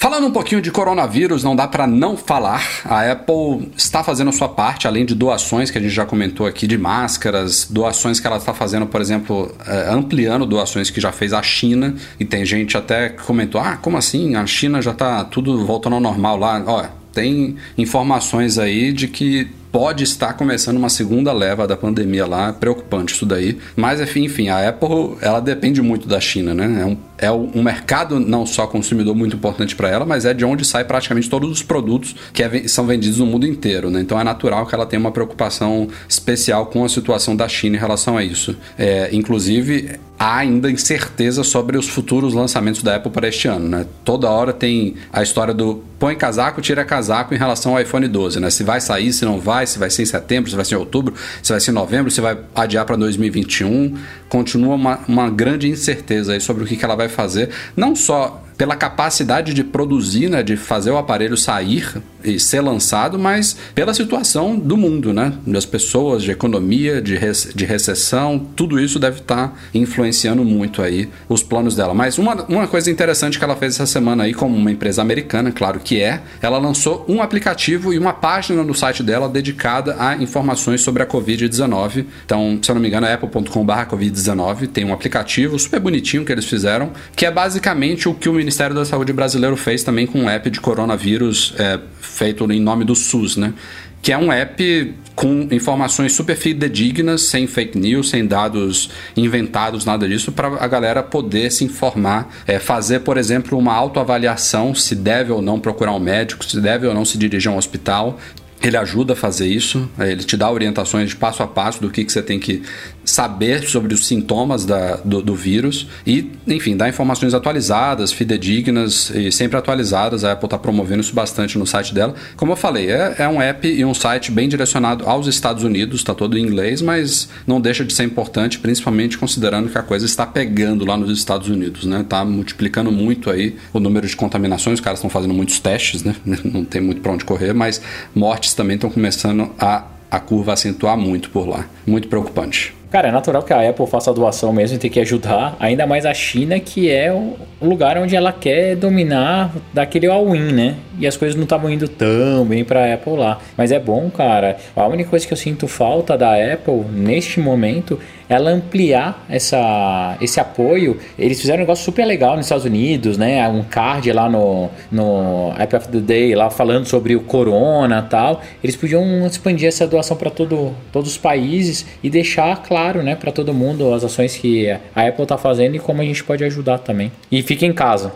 [0.00, 2.62] Falando um pouquinho de coronavírus, não dá para não falar.
[2.85, 6.46] A Apple está fazendo a sua parte, além de doações que a gente já comentou
[6.46, 11.11] aqui de máscaras, doações que ela está fazendo, por exemplo, é, ampliando doações que já
[11.11, 11.96] fez a China.
[12.18, 14.37] E tem gente até que comentou: ah, como assim?
[14.37, 16.62] A China já está tudo voltando ao normal lá.
[16.64, 22.52] Olha, tem informações aí de que pode estar começando uma segunda leva da pandemia lá,
[22.52, 23.59] preocupante isso daí.
[23.76, 26.83] Mas enfim, enfim, a Apple ela depende muito da China, né?
[26.83, 30.44] É um, é um mercado não só consumidor muito importante para ela, mas é de
[30.44, 34.00] onde sai praticamente todos os produtos que é, são vendidos no mundo inteiro, né?
[34.00, 37.81] Então é natural que ela tenha uma preocupação especial com a situação da China em
[37.81, 38.57] relação a isso.
[38.78, 43.87] É, inclusive há ainda incerteza sobre os futuros lançamentos da Apple para este ano, né?
[44.04, 48.40] Toda hora tem a história do põe casaco, tira casaco em relação ao iPhone 12,
[48.40, 48.50] né?
[48.50, 50.78] Se vai sair, se não vai, se vai ser em setembro, se vai ser em
[50.78, 53.96] outubro, se vai ser em novembro, se vai adiar para 2021.
[54.29, 58.75] Continua uma, uma grande incerteza sobre o que, que ela vai fazer, não só pela
[58.75, 64.59] capacidade de produzir, né, de fazer o aparelho sair e ser lançado, mas pela situação
[64.59, 65.33] do mundo, né?
[65.46, 70.83] Das pessoas, de economia, de, rec de recessão, tudo isso deve estar tá influenciando muito
[70.83, 71.94] aí os planos dela.
[71.94, 75.52] Mas uma, uma coisa interessante que ela fez essa semana aí, como uma empresa americana,
[75.52, 80.16] claro que é, ela lançou um aplicativo e uma página no site dela dedicada a
[80.16, 82.07] informações sobre a Covid-19.
[82.24, 86.33] Então, se eu não me engano, é apple.com.br Covid-19 tem um aplicativo super bonitinho que
[86.33, 90.20] eles fizeram, que é basicamente o que o Ministério da Saúde brasileiro fez também com
[90.20, 91.78] um app de coronavírus é,
[92.18, 93.54] feito em nome do SUS, né?
[94.02, 100.09] Que é um app com informações super fidedignas, sem fake news, sem dados inventados, nada
[100.09, 105.33] disso, para a galera poder se informar, é, fazer, por exemplo, uma autoavaliação se deve
[105.33, 108.18] ou não procurar um médico, se deve ou não se dirigir a um hospital,
[108.61, 112.05] ele ajuda a fazer isso, ele te dá orientações de passo a passo do que,
[112.05, 112.62] que você tem que
[113.05, 119.33] saber sobre os sintomas da, do, do, vírus e, enfim, dá informações atualizadas, fidedignas e
[119.33, 120.25] sempre atualizadas.
[120.25, 122.14] A Apple está promovendo isso bastante no site dela.
[122.37, 126.01] Como eu falei, é, é um app e um site bem direcionado aos Estados Unidos,
[126.01, 130.05] está todo em inglês, mas não deixa de ser importante, principalmente considerando que a coisa
[130.05, 132.01] está pegando lá nos Estados Unidos, né?
[132.01, 136.14] Está multiplicando muito aí o número de contaminações, os caras estão fazendo muitos testes, né?
[136.44, 137.81] Não tem muito para onde correr, mas
[138.14, 141.67] mortes também estão começando a a curva acentuar muito por lá.
[141.87, 142.75] Muito preocupante.
[142.91, 145.87] Cara, é natural que a Apple faça a doação mesmo e tem que ajudar, ainda
[145.87, 150.77] mais a China, que é o lugar onde ela quer dominar daquele all-in, né?
[150.99, 153.41] E as coisas não estavam indo tão bem para Apple lá.
[153.59, 154.57] Mas é bom, cara.
[154.75, 160.38] A única coisa que eu sinto falta da Apple neste momento ela ampliar essa, esse
[160.38, 160.99] apoio.
[161.19, 163.49] Eles fizeram um negócio super legal nos Estados Unidos, né?
[163.49, 168.43] Um card lá no, no App of the Day, lá falando sobre o corona tal.
[168.62, 173.33] Eles podiam expandir essa doação para todo, todos os países e deixar claro, né, para
[173.33, 176.79] todo mundo as ações que a Apple está fazendo e como a gente pode ajudar
[176.79, 177.11] também.
[177.31, 178.12] E fique em casa.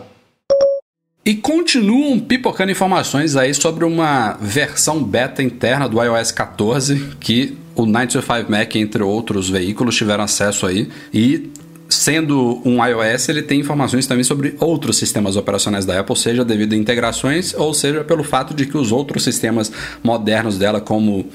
[1.25, 7.85] E continuam pipocando informações aí sobre uma versão beta interna do iOS 14 que o
[7.85, 10.89] 925 Mac, entre outros veículos, tiveram acesso aí.
[11.13, 11.51] E
[11.89, 16.73] sendo um iOS, ele tem informações também sobre outros sistemas operacionais da Apple, seja devido
[16.73, 19.71] a integrações ou seja pelo fato de que os outros sistemas
[20.03, 21.25] modernos dela, como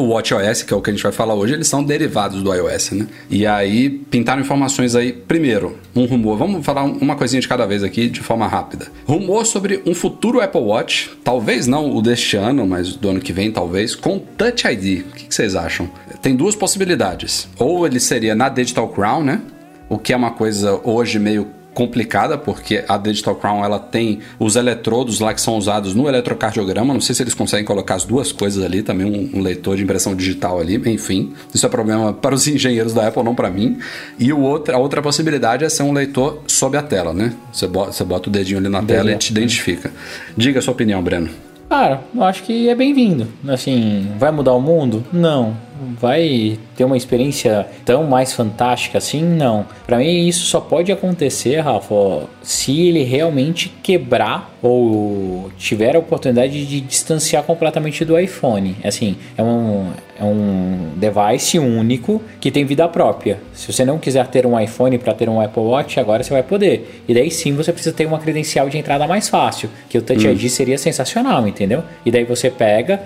[0.00, 2.52] o WatchOS, que é o que a gente vai falar hoje, eles são derivados do
[2.52, 3.06] iOS, né?
[3.30, 7.82] E aí pintaram informações aí, primeiro, um rumor, vamos falar uma coisinha de cada vez
[7.82, 8.88] aqui de forma rápida.
[9.06, 13.32] Rumor sobre um futuro Apple Watch, talvez não o deste ano, mas do ano que
[13.32, 15.06] vem talvez, com Touch ID.
[15.06, 15.88] O que vocês acham?
[16.20, 17.48] Tem duas possibilidades.
[17.58, 19.40] Ou ele seria na Digital Crown, né?
[19.88, 24.56] O que é uma coisa hoje meio complicada, porque a Digital Crown ela tem os
[24.56, 26.94] eletrodos lá que são usados no eletrocardiograma.
[26.94, 29.82] Não sei se eles conseguem colocar as duas coisas ali, também um, um leitor de
[29.82, 31.34] impressão digital ali, enfim.
[31.54, 33.76] Isso é problema para os engenheiros da Apple, não para mim.
[34.18, 37.34] E o outro, a outra possibilidade é ser um leitor sob a tela, né?
[37.52, 39.92] Você bota, você bota o dedinho ali na tela e te identifica.
[40.34, 41.28] Diga a sua opinião, Breno.
[41.68, 43.28] Cara, eu acho que é bem-vindo.
[43.46, 45.04] Assim, vai mudar o mundo?
[45.12, 45.65] Não.
[45.98, 49.22] Vai ter uma experiência tão mais fantástica assim?
[49.22, 49.66] Não.
[49.86, 56.66] Para mim, isso só pode acontecer, Rafa, se ele realmente quebrar ou tiver a oportunidade
[56.66, 58.76] de distanciar completamente do iPhone.
[58.82, 63.38] Assim, é um, é um device único que tem vida própria.
[63.52, 66.42] Se você não quiser ter um iPhone para ter um Apple Watch, agora você vai
[66.42, 67.02] poder.
[67.06, 70.26] E daí sim você precisa ter uma credencial de entrada mais fácil, que o Touch
[70.26, 70.32] hum.
[70.32, 71.82] ID seria sensacional, entendeu?
[72.04, 73.00] E daí você pega,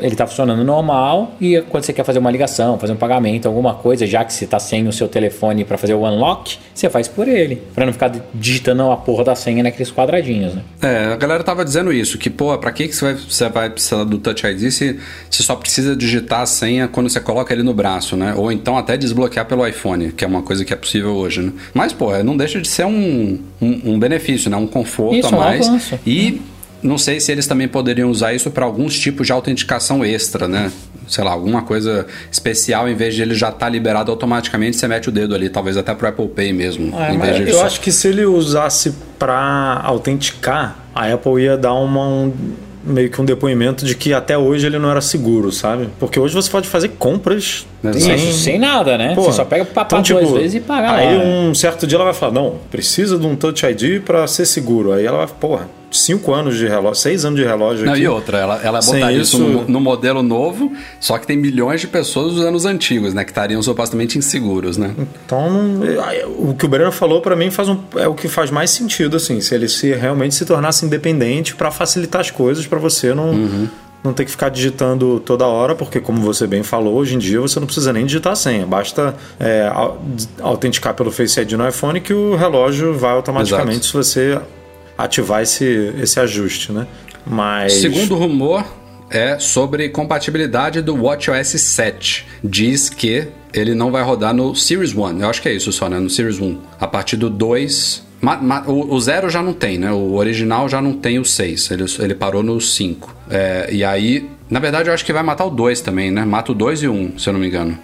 [0.00, 3.74] ele está funcionando normal e quando você quer fazer uma ligação, fazer um pagamento, alguma
[3.74, 7.08] coisa, já que você está sem o seu telefone para fazer o unlock, você faz
[7.08, 10.62] por ele, para não ficar digitando a porra da senha naqueles quadradinhos, né?
[10.82, 13.70] É, a galera tava dizendo isso, que, pô, pra que, que você, vai, você vai
[13.70, 14.98] precisar do Touch ID se
[15.30, 18.34] você só precisa digitar a senha quando você coloca ele no braço, né?
[18.36, 21.52] Ou então até desbloquear pelo iPhone, que é uma coisa que é possível hoje, né?
[21.74, 24.56] Mas, pô, não deixa de ser um, um, um benefício, né?
[24.56, 25.68] Um conforto isso, a mais.
[25.68, 25.78] Um.
[26.06, 26.40] E
[26.82, 30.70] não sei se eles também poderiam usar isso para alguns tipos de autenticação extra, né?
[31.08, 34.86] Sei lá, alguma coisa especial, em vez de ele já estar tá liberado automaticamente, você
[34.86, 36.94] mete o dedo ali, talvez até pro Apple Pay mesmo.
[36.98, 37.66] É, eu só...
[37.66, 42.32] acho que se ele usasse para autenticar, a Apple ia dar uma, um,
[42.84, 45.88] meio que um depoimento de que até hoje ele não era seguro, sabe?
[46.00, 49.14] Porque hoje você pode fazer compras sem, sem nada, né?
[49.14, 49.30] Porra.
[49.30, 51.22] Você só pega o papai então, duas tipo, vezes e paga Aí lá.
[51.22, 54.92] um certo dia ela vai falar, não, precisa de um Touch ID para ser seguro.
[54.92, 57.84] Aí ela vai, porra, cinco anos de relógio, seis anos de relógio.
[57.84, 58.02] Não, aqui.
[58.02, 61.86] e outra, ela, ela botaria isso, no, no, modelo novo, só que tem milhões de
[61.86, 63.24] pessoas usando os antigos, né?
[63.24, 64.94] Que estariam supostamente inseguros, né?
[65.24, 65.80] Então,
[66.38, 69.16] o que o Breno falou para mim faz um, é o que faz mais sentido,
[69.16, 73.30] assim, se ele se realmente se tornasse independente para facilitar as coisas para você não.
[73.30, 73.68] Uhum
[74.02, 77.40] não ter que ficar digitando toda hora, porque, como você bem falou, hoje em dia
[77.40, 79.70] você não precisa nem digitar a senha, basta é,
[80.40, 83.86] autenticar pelo Face ID no iPhone que o relógio vai automaticamente Exato.
[83.86, 84.40] se você
[84.98, 86.86] ativar esse, esse ajuste, né?
[87.24, 87.74] Mas.
[87.74, 88.64] Segundo rumor,
[89.10, 92.26] é sobre compatibilidade do WatchOS 7.
[92.42, 95.20] Diz que ele não vai rodar no Series 1.
[95.20, 95.98] Eu acho que é isso só, né?
[95.98, 96.58] No Series 1.
[96.80, 98.06] A partir do 2.
[98.66, 99.92] o, o zero já não tem, né?
[99.92, 101.70] O original já não tem o 6.
[101.70, 103.14] Ele, ele parou no 5.
[103.30, 106.24] É, e aí, na verdade, eu acho que vai matar o 2 também, né?
[106.24, 107.78] Mata o 2 e o 1, se eu não me engano.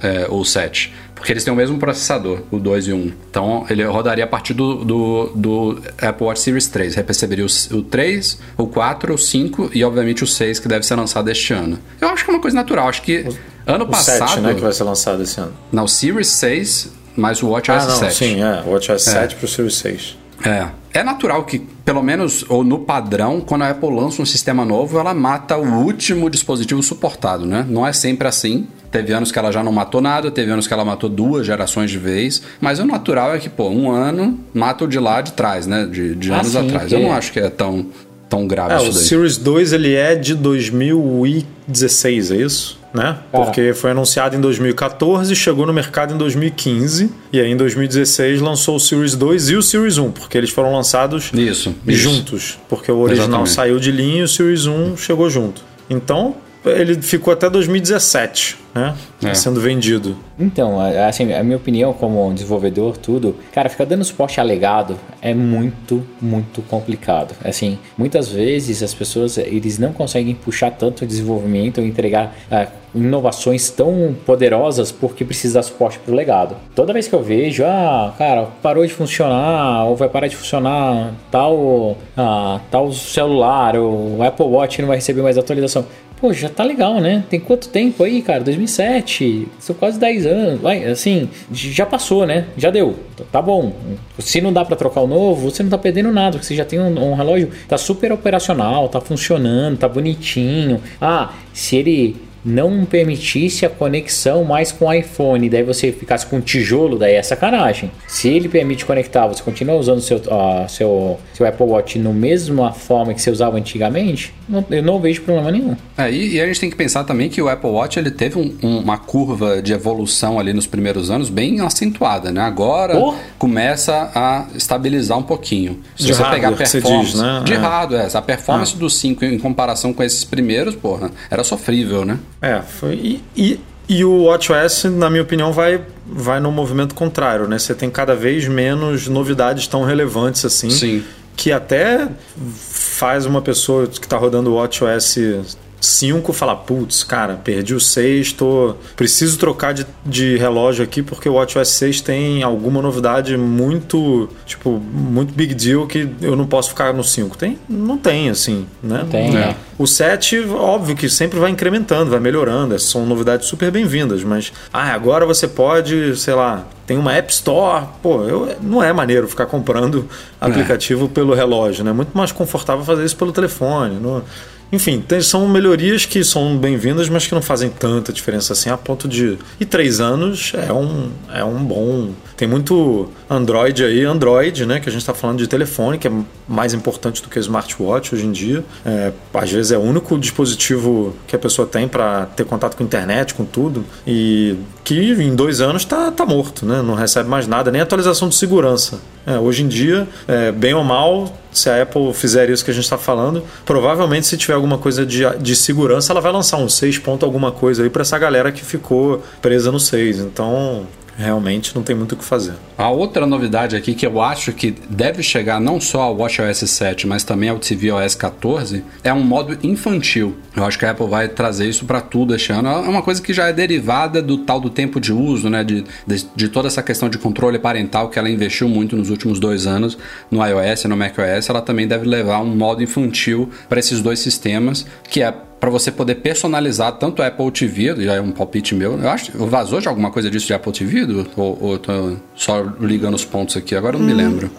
[0.00, 0.92] É, o 7.
[1.18, 3.12] Porque eles têm o mesmo processador, o 2 e o 1.
[3.30, 6.94] Então ele rodaria a partir do, do, do Apple Watch Series 3.
[6.94, 10.94] Receberia o, o 3, o 4, o 5 e obviamente o 6 que deve ser
[10.94, 11.78] lançado este ano.
[12.00, 12.88] Eu acho que é uma coisa natural.
[12.88, 13.26] Acho que
[13.66, 14.28] ano o passado.
[14.28, 15.52] 7, né, que vai ser lançado esse ano.
[15.72, 18.14] Não, o Series 6, mas o WatchOS ah, não, 7.
[18.14, 18.62] Sim, é.
[18.64, 19.10] O WatchOS é.
[19.10, 20.16] 7 pro Series 6.
[20.44, 20.68] É.
[20.94, 24.98] É natural que, pelo menos, ou no padrão, quando a Apple lança um sistema novo,
[24.98, 27.66] ela mata o último dispositivo suportado, né?
[27.68, 28.66] Não é sempre assim.
[28.90, 31.90] Teve anos que ela já não matou nada, teve anos que ela matou duas gerações
[31.90, 32.42] de vez.
[32.60, 35.86] Mas o natural é que, pô, um ano mata o de lá de trás, né?
[35.86, 36.90] De, de ah, anos sim, atrás.
[36.90, 37.86] Eu não acho que é tão,
[38.28, 39.02] tão grave é, isso o daí.
[39.02, 42.78] Series 2 ele é de 2016, é isso?
[42.94, 43.18] Né?
[43.30, 47.10] Porque foi anunciado em 2014 e chegou no mercado em 2015.
[47.30, 50.72] E aí em 2016 lançou o Series 2 e o Series 1, porque eles foram
[50.72, 52.42] lançados isso, juntos.
[52.42, 52.58] Isso.
[52.68, 53.50] Porque o original Exatamente.
[53.50, 55.62] saiu de linha e o Series 1 chegou junto.
[55.90, 56.36] Então,
[56.70, 58.94] ele ficou até 2017, né?
[59.22, 59.34] É.
[59.34, 60.16] Sendo vendido.
[60.38, 66.06] Então, assim, a minha opinião como desenvolvedor, tudo, cara, ficar dando suporte alegado é muito,
[66.20, 67.34] muito complicado.
[67.44, 72.68] Assim, muitas vezes as pessoas, eles não conseguem puxar tanto o desenvolvimento ou entregar uh,
[72.94, 76.56] inovações tão poderosas porque precisa dar suporte pro legado.
[76.74, 81.12] Toda vez que eu vejo, ah, cara, parou de funcionar ou vai parar de funcionar
[81.30, 85.84] tal, ah, tal celular, ou o Apple Watch não vai receber mais atualização
[86.20, 87.24] pô, já tá legal, né?
[87.28, 88.42] Tem quanto tempo aí, cara?
[88.42, 90.60] 2007, são quase 10 anos.
[90.60, 92.46] Vai, assim, já passou, né?
[92.56, 92.96] Já deu.
[93.30, 93.72] Tá bom.
[94.18, 96.64] Se não dá para trocar o novo, você não tá perdendo nada, porque você já
[96.64, 100.80] tem um, um relógio, tá super operacional, tá funcionando, tá bonitinho.
[101.00, 106.36] Ah, se ele não permitisse a conexão mais com o iPhone, daí você ficasse com
[106.36, 107.90] um tijolo, daí é sacanagem.
[108.06, 112.72] Se ele permite conectar, você continua usando seu, uh, seu, seu Apple Watch no mesma
[112.72, 115.76] forma que você usava antigamente, não, eu não vejo problema nenhum.
[115.96, 118.38] É, e, e, a gente tem que pensar também que o Apple Watch ele teve
[118.38, 122.40] um, um, uma curva de evolução ali nos primeiros anos bem acentuada, né?
[122.40, 123.14] Agora oh.
[123.38, 125.80] começa a estabilizar um pouquinho.
[125.96, 127.42] Se de você pegar a performance diz, né?
[127.44, 127.56] de é.
[127.56, 128.78] hardware, a performance ah.
[128.78, 132.18] do 5 em comparação com esses primeiros, porra, era sofrível, né?
[132.40, 132.94] É, foi.
[132.94, 137.58] E, e, e o WatchOS, na minha opinião, vai, vai no movimento contrário, né?
[137.58, 140.70] Você tem cada vez menos novidades tão relevantes assim.
[140.70, 141.04] Sim.
[141.36, 142.08] Que até
[142.56, 148.32] faz uma pessoa que está rodando o WatchOS 5 falar, putz, cara, perdi o 6,
[148.32, 148.74] tô...
[148.96, 154.70] preciso trocar de, de relógio aqui porque o WatchOS 6 tem alguma novidade muito, tipo,
[154.78, 157.36] muito big deal que eu não posso ficar no 5.
[157.36, 157.58] Tem?
[157.68, 159.00] Não tem, assim, né?
[159.02, 159.54] Não tem, é.
[159.78, 164.92] O 7, óbvio que sempre vai incrementando, vai melhorando, são novidades super bem-vindas, mas ah,
[164.92, 169.46] agora você pode, sei lá, tem uma App Store, pô, eu, não é maneiro ficar
[169.46, 170.08] comprando
[170.40, 170.46] é.
[170.46, 171.08] aplicativo é.
[171.08, 171.92] pelo relógio, né?
[171.92, 174.24] Muito mais confortável fazer isso pelo telefone, no
[174.70, 178.76] enfim, tem, são melhorias que são bem-vindas, mas que não fazem tanta diferença assim, a
[178.76, 179.38] ponto de.
[179.58, 182.10] E três anos é um, é um bom.
[182.36, 184.78] Tem muito Android aí, Android, né?
[184.78, 186.12] Que a gente está falando de telefone, que é
[186.46, 188.64] mais importante do que smartwatch hoje em dia.
[188.84, 192.82] É, às vezes é o único dispositivo que a pessoa tem para ter contato com
[192.82, 193.84] a internet, com tudo.
[194.06, 194.56] E
[194.88, 196.80] que em dois anos está tá morto, né?
[196.80, 198.98] Não recebe mais nada, nem atualização de segurança.
[199.26, 202.74] É, hoje em dia, é, bem ou mal, se a Apple fizer isso que a
[202.74, 206.70] gente está falando, provavelmente se tiver alguma coisa de, de segurança, ela vai lançar um
[206.70, 210.20] 6 ponto alguma coisa aí para essa galera que ficou presa no 6.
[210.20, 210.86] Então,
[211.18, 212.54] realmente não tem muito o que fazer.
[212.76, 217.08] A outra novidade aqui que eu acho que deve chegar não só ao WatchOS 7,
[217.08, 220.36] mas também ao tvOS 14, é um modo infantil.
[220.56, 222.68] Eu acho que a Apple vai trazer isso para tudo este ano.
[222.68, 225.64] É uma coisa que já é derivada do tal do tempo de uso, né?
[225.64, 229.40] De, de, de, toda essa questão de controle parental que ela investiu muito nos últimos
[229.40, 229.98] dois anos
[230.30, 231.48] no iOS e no macOS.
[231.48, 235.90] Ela também deve levar um modo infantil para esses dois sistemas, que é para você
[235.90, 238.98] poder personalizar tanto a Apple TV, já é um palpite meu.
[238.98, 241.26] Eu acho, vazou de alguma coisa disso de Apple TV?
[241.36, 243.74] Ou, ou tô só ligando os pontos aqui?
[243.74, 244.50] Agora eu não hum, me lembro.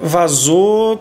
[0.00, 1.00] vazou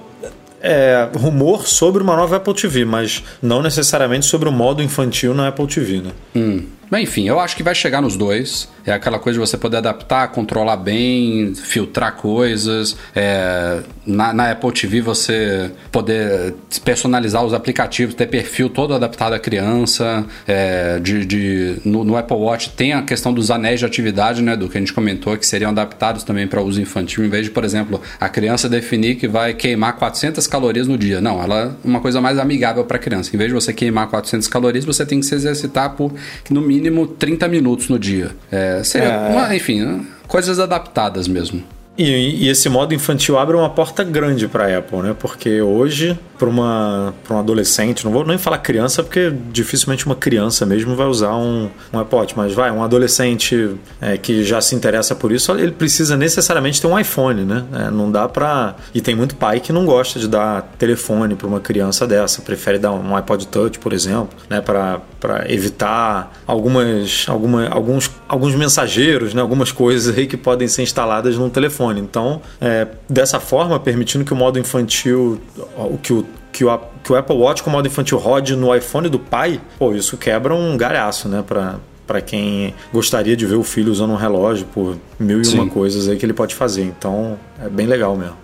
[0.61, 5.47] é, rumor sobre uma nova Apple TV, mas não necessariamente sobre o modo infantil na
[5.47, 6.11] Apple TV, né?
[6.35, 6.63] Hum.
[6.89, 8.67] Mas enfim, eu acho que vai chegar nos dois.
[8.85, 12.97] É aquela coisa de você poder adaptar, controlar bem, filtrar coisas.
[13.15, 19.39] É, na, na, Apple TV você poder personalizar os aplicativos, ter perfil todo adaptado à
[19.39, 20.25] criança.
[20.47, 24.57] É, de, de no, no, Apple Watch tem a questão dos anéis de atividade, né?
[24.57, 27.51] Do que a gente comentou, que seriam adaptados também para uso infantil, em vez de,
[27.51, 31.21] por exemplo, a criança definir que vai queimar 400 calorias no dia.
[31.21, 33.29] Não, ela é uma coisa mais amigável para a criança.
[33.33, 36.11] Em vez de você queimar 400 calorias, você tem que se exercitar por,
[36.49, 38.31] no mínimo, 30 minutos no dia.
[38.51, 39.29] É, seria, é...
[39.29, 41.63] Uma, enfim, coisas adaptadas mesmo.
[41.99, 45.13] E, e, esse modo infantil abre uma porta grande para a Apple, né?
[45.19, 50.15] Porque hoje, para uma pra um adolescente, não vou nem falar criança, porque dificilmente uma
[50.15, 54.75] criança mesmo vai usar um, um Watch, mas vai, um adolescente é, que já se
[54.75, 57.65] interessa por isso, ele precisa necessariamente ter um iPhone, né?
[57.73, 61.47] É, não dá para E tem muito pai que não gosta de dar telefone para
[61.47, 64.61] uma criança dessa, prefere dar um iPod Touch, por exemplo, né?
[64.61, 65.01] Para
[65.49, 69.41] evitar algumas, alguma, alguns, alguns mensageiros, né?
[69.41, 71.99] algumas coisas aí que podem ser instaladas num telefone telefone.
[71.99, 75.41] Então, é, dessa forma, permitindo que o modo infantil,
[75.75, 78.75] o que o que o, que o Apple Watch com o modo infantil rode no
[78.75, 81.75] iPhone do pai, pô, isso quebra um galhaço, né, para
[82.07, 85.59] para quem gostaria de ver o filho usando um relógio por mil e Sim.
[85.59, 86.81] uma coisas aí que ele pode fazer.
[86.81, 88.35] Então, é bem legal mesmo.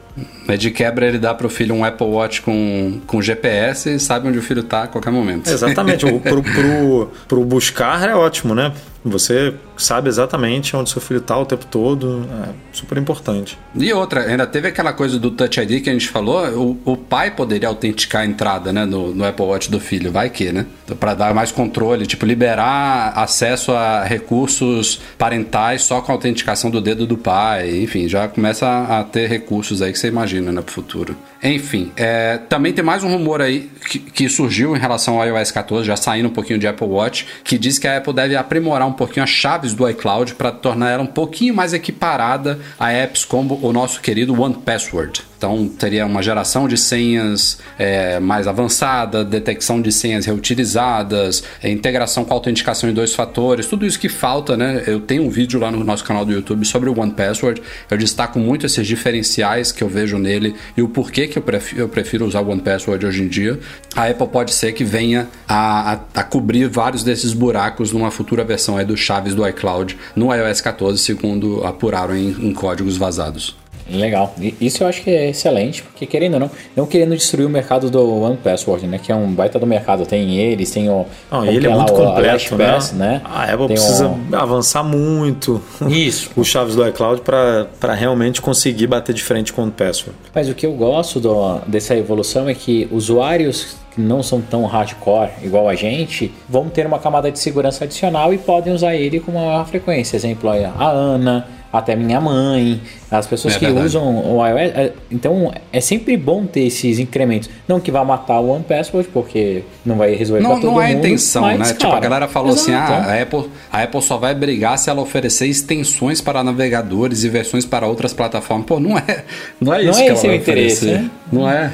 [0.47, 4.27] Mas de quebra ele dá pro filho um Apple Watch com, com GPS e sabe
[4.27, 5.49] onde o filho tá a qualquer momento.
[5.49, 6.05] Exatamente.
[6.05, 8.71] pro, pro, pro buscar é ótimo, né?
[9.05, 12.27] Você sabe exatamente onde seu filho está o tempo todo.
[12.47, 13.57] É super importante.
[13.75, 16.43] E outra, ainda teve aquela coisa do Touch ID que a gente falou.
[16.83, 20.11] O, o pai poderia autenticar a entrada né, no, no Apple Watch do filho.
[20.11, 20.65] Vai que, né?
[20.99, 22.07] Para dar mais controle.
[22.07, 27.83] Tipo, liberar acesso a recursos parentais só com a autenticação do dedo do pai.
[27.83, 31.15] Enfim, já começa a, ter recursos aí que você imagina né, o futuro.
[31.43, 35.51] Enfim, é, também tem mais um rumor aí que, que, surgiu em relação ao iOS
[35.51, 38.87] 14, já saindo um pouquinho de Apple Watch, que diz que a Apple deve aprimorar
[38.87, 43.25] um pouquinho as chaves do iCloud para tornar ela um pouquinho mais equiparada a apps
[43.25, 45.23] como o nosso querido One Password.
[45.45, 52.25] Então teria uma geração de senhas é, mais avançada, detecção de senhas reutilizadas, é, integração
[52.25, 54.83] com autenticação em dois fatores, tudo isso que falta, né?
[54.87, 57.61] Eu tenho um vídeo lá no nosso canal do YouTube sobre o One Password.
[57.91, 61.79] Eu destaco muito esses diferenciais que eu vejo nele e o porquê que eu prefiro,
[61.79, 63.59] eu prefiro usar o One Password hoje em dia.
[63.95, 68.43] A Apple pode ser que venha a, a, a cobrir vários desses buracos numa futura
[68.43, 73.55] versão do chaves do iCloud no iOS 14, segundo apuraram em, em códigos vazados.
[73.89, 74.33] Legal.
[74.59, 77.89] Isso eu acho que é excelente, porque querendo ou não, não querendo destruir o mercado
[77.89, 78.99] do One Password, né?
[79.01, 80.05] Que é um baita do mercado.
[80.05, 81.05] Tem eles, tem o.
[81.31, 82.73] Não, ele é muito lá, completo, né?
[82.73, 83.21] Pass, né?
[83.23, 84.35] A Apple tem precisa um...
[84.35, 85.61] avançar muito.
[85.87, 86.31] Isso.
[86.35, 90.17] Os chaves do iCloud para realmente conseguir bater de frente com o Password.
[90.33, 94.65] Mas o que eu gosto do, dessa evolução é que usuários que não são tão
[94.65, 99.21] hardcore igual a gente, vão ter uma camada de segurança adicional e podem usar ele
[99.21, 100.17] com maior frequência.
[100.17, 103.87] Exemplo, a Ana, até minha mãe, as pessoas é que verdade.
[103.87, 104.71] usam o iOS.
[104.75, 107.49] É, então é sempre bom ter esses incrementos.
[107.67, 110.75] Não que vá matar o One Password, porque não vai resolver não, pra todo mundo.
[110.75, 111.65] Não é a intenção, mas, né?
[111.65, 114.89] Cara, tipo, a galera falou assim: ah, a Apple, a Apple só vai brigar se
[114.89, 118.65] ela oferecer extensões para navegadores e versões para outras plataformas.
[118.65, 119.23] Pô, não é,
[119.59, 121.01] não é isso não é que esse ela vai interesse, oferecer.
[121.03, 121.11] Né?
[121.31, 121.71] Não é.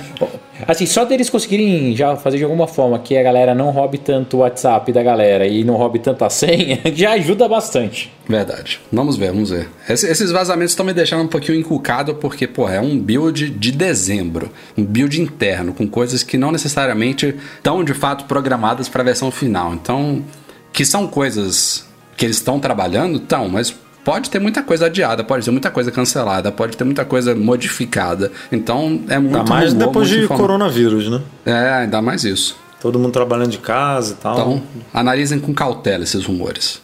[0.67, 4.37] Assim, só deles conseguirem já fazer de alguma forma que a galera não roube tanto
[4.37, 8.11] o WhatsApp da galera e não roube tanto a senha, já ajuda bastante.
[8.27, 8.79] Verdade.
[8.91, 9.67] Vamos ver, vamos ver.
[9.89, 14.51] Esses vazamentos estão me deixando um pouquinho encucado porque, pô, é um build de dezembro.
[14.77, 19.31] Um build interno, com coisas que não necessariamente estão de fato programadas para a versão
[19.31, 19.73] final.
[19.73, 20.23] Então,
[20.71, 21.85] que são coisas
[22.15, 23.73] que eles estão trabalhando, estão, mas
[24.03, 28.31] pode ter muita coisa adiada, pode ter muita coisa cancelada, pode ter muita coisa modificada.
[28.51, 29.37] Então é muito.
[29.37, 31.21] Ainda mais rumor, depois de coronavírus, né?
[31.45, 32.57] É, ainda mais isso.
[32.81, 34.33] Todo mundo trabalhando de casa e tal.
[34.33, 36.81] Então, analisem com cautela esses rumores.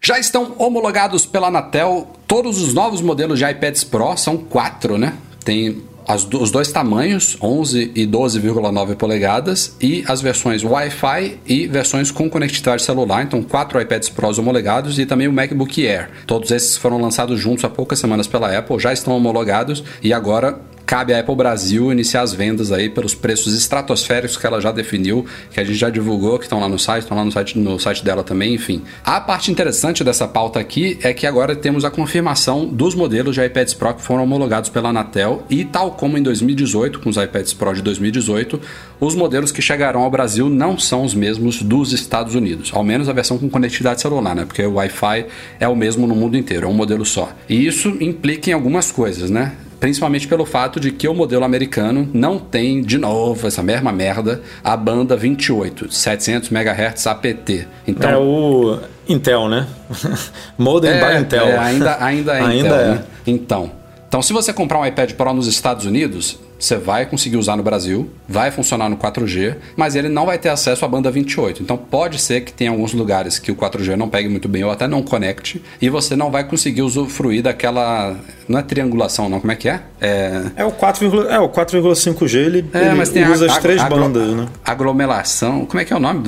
[0.00, 5.14] Já estão homologados pela Anatel todos os novos modelos de iPads Pro, são quatro, né?
[5.44, 12.28] Tem os dois tamanhos, 11 e 12,9 polegadas, e as versões Wi-Fi e versões com
[12.28, 13.22] conectividade celular.
[13.22, 16.10] Então, quatro iPads Pros homologados e também o MacBook Air.
[16.26, 20.58] Todos esses foram lançados juntos há poucas semanas pela Apple, já estão homologados e agora
[20.86, 25.24] cabe à Apple Brasil iniciar as vendas aí pelos preços estratosféricos que ela já definiu,
[25.50, 27.78] que a gente já divulgou, que estão lá no site, estão lá no site, no
[27.78, 28.82] site dela também, enfim.
[29.04, 33.44] A parte interessante dessa pauta aqui é que agora temos a confirmação dos modelos de
[33.44, 37.54] iPads Pro que foram homologados pela Anatel e tal como em 2018, com os iPads
[37.54, 38.60] Pro de 2018,
[39.00, 43.08] os modelos que chegarão ao Brasil não são os mesmos dos Estados Unidos, ao menos
[43.08, 44.44] a versão com conectividade celular, né?
[44.44, 45.26] Porque o Wi-Fi
[45.58, 47.32] é o mesmo no mundo inteiro, é um modelo só.
[47.48, 49.52] E isso implica em algumas coisas, né?
[49.84, 54.40] Principalmente pelo fato de que o modelo americano não tem, de novo, essa mesma merda,
[54.64, 57.68] a banda 28, 700 MHz APT.
[57.86, 59.66] Então, É o Intel, né?
[60.56, 61.48] Modem by Intel.
[61.48, 62.88] é, ainda, ainda é Ainda Intel, é.
[62.94, 63.04] né?
[63.26, 63.70] Então,
[64.08, 67.62] então, se você comprar um iPad Pro nos Estados Unidos, você vai conseguir usar no
[67.62, 71.62] Brasil, vai funcionar no 4G, mas ele não vai ter acesso à banda 28.
[71.62, 74.70] Então, pode ser que tenha alguns lugares que o 4G não pegue muito bem ou
[74.70, 78.16] até não conecte, e você não vai conseguir usufruir daquela.
[78.48, 79.80] Não é triangulação, não, como é que é?
[80.00, 80.42] É.
[80.56, 83.80] É o 4,5 é, o 4,5G, ele, É, ele mas tem usa a- as três
[83.80, 84.48] aglo- bandas, né?
[84.64, 86.22] Aglomeração, como é que é o nome?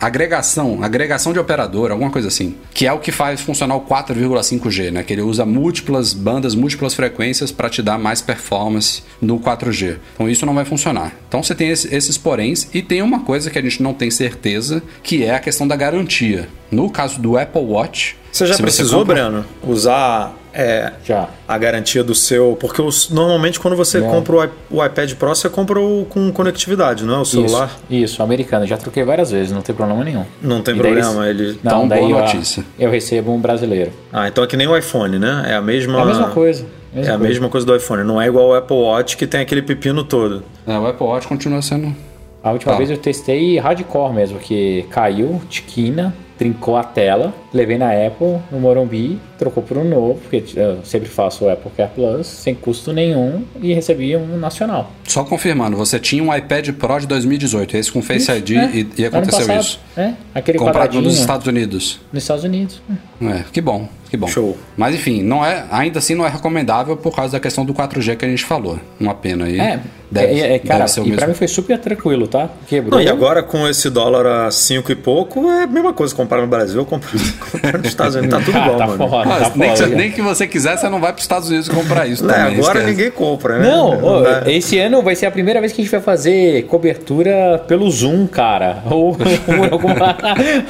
[0.00, 2.54] Agregação, agregação de operador, alguma coisa assim.
[2.72, 5.02] Que é o que faz funcionar o 4,5G, né?
[5.02, 9.73] Que ele usa múltiplas bandas, múltiplas frequências para te dar mais performance no 4G.
[10.14, 11.12] Então isso não vai funcionar.
[11.28, 14.10] Então você tem esse- esses poréns e tem uma coisa que a gente não tem
[14.10, 16.48] certeza, que é a questão da garantia.
[16.70, 21.28] No caso do Apple Watch, Você já precisou, compra- Breno, usar é, Já.
[21.46, 22.56] a garantia do seu.
[22.58, 24.10] Porque os- normalmente quando você Não.
[24.10, 27.18] compra o, o iPad Pro, você compra o com conectividade, não é?
[27.18, 27.70] O celular.
[27.88, 28.66] Isso, isso, americano.
[28.66, 30.24] Já troquei várias vezes, não tem problema nenhum.
[30.42, 31.60] Não tem E problema, eles- ele.
[31.62, 32.64] Não, Então, daí boa eu- notícia.
[32.78, 33.92] Eu recebo um brasileiro.
[34.12, 35.44] Ah, então é que nem o iPhone, né?
[35.48, 35.98] É a mesma.
[35.98, 36.64] É a mesma coisa.
[36.94, 37.18] É a coisa.
[37.18, 38.04] mesma coisa do iPhone.
[38.04, 40.42] Não é igual o Apple Watch que tem aquele pepino todo.
[40.66, 41.94] É, o Apple Watch continua sendo.
[42.42, 42.78] A última Tá.
[42.78, 48.58] vez eu testei hardcore mesmo, que caiu, tiquina, trincou a tela, levei na Apple, no
[48.58, 52.92] Morumbi, trocou por um novo, porque eu sempre faço o Apple Care Plus, sem custo
[52.92, 54.90] nenhum, e recebi um nacional.
[55.04, 58.88] Só confirmando, você tinha um iPad Pro de 2018, esse com Face ID É, e,
[58.98, 59.80] e aconteceu passado, isso.
[59.96, 62.00] É, aquele Comprado nos Estados Unidos.
[62.12, 62.80] nos Estados Unidos.
[63.22, 64.26] É, que bom, que bom.
[64.26, 64.56] Show.
[64.76, 68.16] Mas enfim, não é, ainda assim não é recomendável por causa da questão do 4G
[68.16, 68.78] que a gente falou.
[68.98, 69.60] Uma pena aí.
[69.60, 69.80] É,
[70.14, 71.28] Deve, é, é, cara, deve e pra mesmo.
[71.28, 72.48] mim foi super tranquilo, tá?
[72.68, 73.00] Quebrou.
[73.00, 76.14] Não, e agora com esse dólar a 5 e pouco, é a mesma coisa.
[76.24, 77.08] Comprar no Brasil, eu compro,
[77.52, 78.38] compro nos Estados Unidos.
[78.38, 79.24] Tá tudo Ah, igual, tá mano.
[79.26, 81.68] Mas tá nem, que, nem que você quiser, você não vai para os Estados Unidos
[81.68, 82.58] comprar isso Né, também.
[82.58, 82.86] agora esquece.
[82.86, 83.68] ninguém compra, né?
[83.68, 84.42] Não, ô, dá.
[84.50, 88.26] esse ano vai ser a primeira vez que a gente vai fazer cobertura pelo Zoom,
[88.26, 88.82] cara.
[88.90, 90.16] Ou por alguma,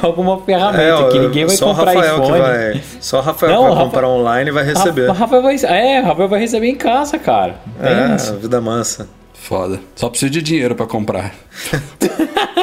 [0.02, 2.32] alguma ferramenta É, ó, que ninguém vai só comprar o Rafael iPhone.
[2.32, 2.80] que vai.
[3.00, 5.06] Só o Rafael Não, que vai Rafa- comprar online e vai receber.
[5.08, 7.54] Rafa- Rafael vai, é, Rafael vai receber em casa, cara.
[7.80, 9.08] É, É, vida mansa.
[9.34, 9.78] Foda.
[9.94, 11.32] Só preciso de dinheiro para comprar.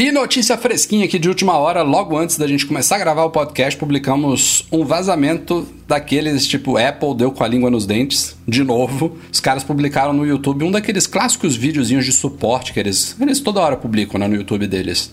[0.00, 3.30] E notícia fresquinha aqui de última hora, logo antes da gente começar a gravar o
[3.30, 9.18] podcast, publicamos um vazamento daqueles tipo Apple deu com a língua nos dentes, de novo.
[9.32, 13.58] Os caras publicaram no YouTube um daqueles clássicos videozinhos de suporte que eles, eles toda
[13.58, 15.10] hora publicam né, no YouTube deles,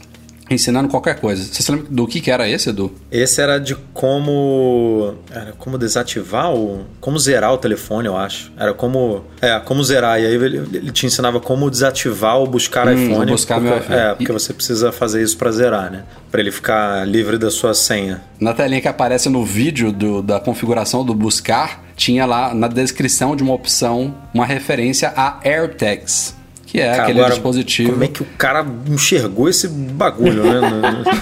[0.49, 1.43] ensinando qualquer coisa.
[1.43, 2.91] Você se lembra do que, que era esse, Edu?
[3.11, 5.15] Esse era de como.
[5.31, 6.85] Era como desativar o.
[6.99, 8.51] Como zerar o telefone, eu acho.
[8.57, 9.23] Era como.
[9.41, 10.19] É, como zerar.
[10.21, 13.31] E aí ele, ele te ensinava como desativar ou buscar Hum, iPhone.
[13.31, 13.99] buscar porque, meu iPhone.
[13.99, 16.03] É, porque você precisa fazer isso pra zerar, né?
[16.31, 18.21] Pra ele ficar livre da sua senha.
[18.39, 23.35] Na telinha que aparece no vídeo do- da configuração do buscar, tinha lá na descrição
[23.35, 26.35] de uma opção uma referência a AirTags,
[26.75, 27.91] que é Cara, aquele agora, dispositivo.
[27.91, 30.61] Como é que o cara enxergou esse bagulho, né?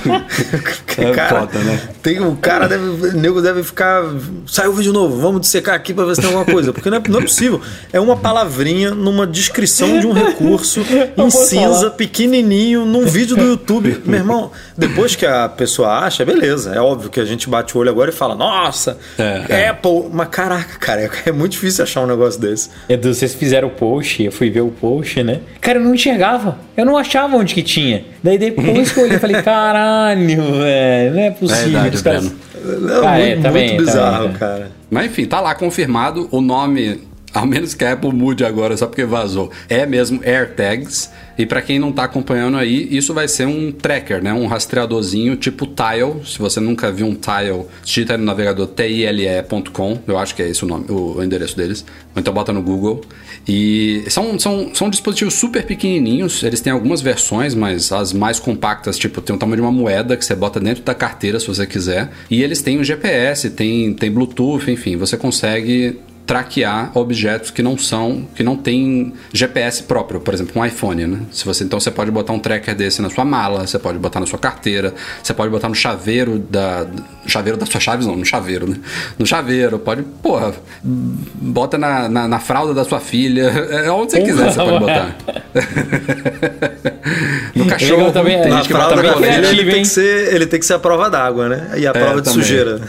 [0.96, 1.80] É cara, foda, né?
[2.04, 2.84] Tem, o cara deve.
[2.84, 4.04] O nego deve ficar.
[4.46, 6.72] Saiu o vídeo novo, vamos dissecar aqui pra ver se tem alguma coisa.
[6.72, 7.62] Porque não é, não é possível.
[7.92, 10.82] É uma palavrinha numa descrição de um recurso
[11.18, 11.90] em cinza, falar.
[11.92, 14.02] pequenininho, num vídeo do YouTube.
[14.06, 16.76] Meu irmão, depois que a pessoa acha, beleza.
[16.76, 20.10] É óbvio que a gente bate o olho agora e fala, nossa, É, Apple.
[20.12, 22.70] Mas caraca, cara, é, é muito difícil achar um negócio desse.
[22.88, 25.40] Edu, vocês fizeram o post, eu fui ver o post, né?
[25.62, 26.58] Cara, eu não enxergava.
[26.76, 28.04] Eu não achava onde que tinha.
[28.24, 30.28] Daí depois que eu olhei, eu falei, caralho,
[30.60, 31.64] velho, não é possível.
[31.82, 32.32] Verdade, Os caras-.
[32.64, 34.40] Não, Ah, é, muito, também, muito bizarro, também, é.
[34.40, 34.72] cara.
[34.90, 37.02] Mas enfim, tá lá confirmado o nome,
[37.34, 39.52] ao menos que a Apple mude agora só porque vazou.
[39.68, 41.10] É mesmo AirTags.
[41.36, 44.32] E pra quem não tá acompanhando aí, isso vai ser um tracker, né?
[44.32, 46.24] Um rastreadorzinho tipo Tile.
[46.24, 50.00] Se você nunca viu um Tile, digita no navegador tile.com.
[50.06, 51.84] Eu acho que é esse o nome, o, o endereço deles.
[52.16, 53.02] Ou então bota no Google.
[53.48, 56.44] E são, são, são dispositivos super pequenininhos.
[56.44, 60.16] Eles têm algumas versões, mas as mais compactas, tipo, tem o tamanho de uma moeda
[60.16, 62.12] que você bota dentro da carteira se você quiser.
[62.30, 67.78] E eles têm o GPS, tem, tem Bluetooth, enfim, você consegue traquear objetos que não
[67.78, 71.20] são, que não tem GPS próprio, por exemplo, um iPhone, né?
[71.32, 74.20] Se você então você pode botar um tracker desse na sua mala, você pode botar
[74.20, 76.88] na sua carteira, você pode botar no chaveiro da
[77.28, 78.78] chaveiro das suas chaves, não, no chaveiro, né?
[79.20, 80.54] No chaveiro, pode, porra,
[80.84, 85.16] bota na, na, na fralda da sua filha, é onde você quiser você pode botar.
[87.56, 89.72] no cachorro, Legal também, tem é, Na gente que fralda bota no filha, ele criativo,
[89.72, 91.72] tem, que ser, ele tem que ser a prova d'água, né?
[91.78, 92.42] E a prova de também.
[92.42, 92.82] sujeira.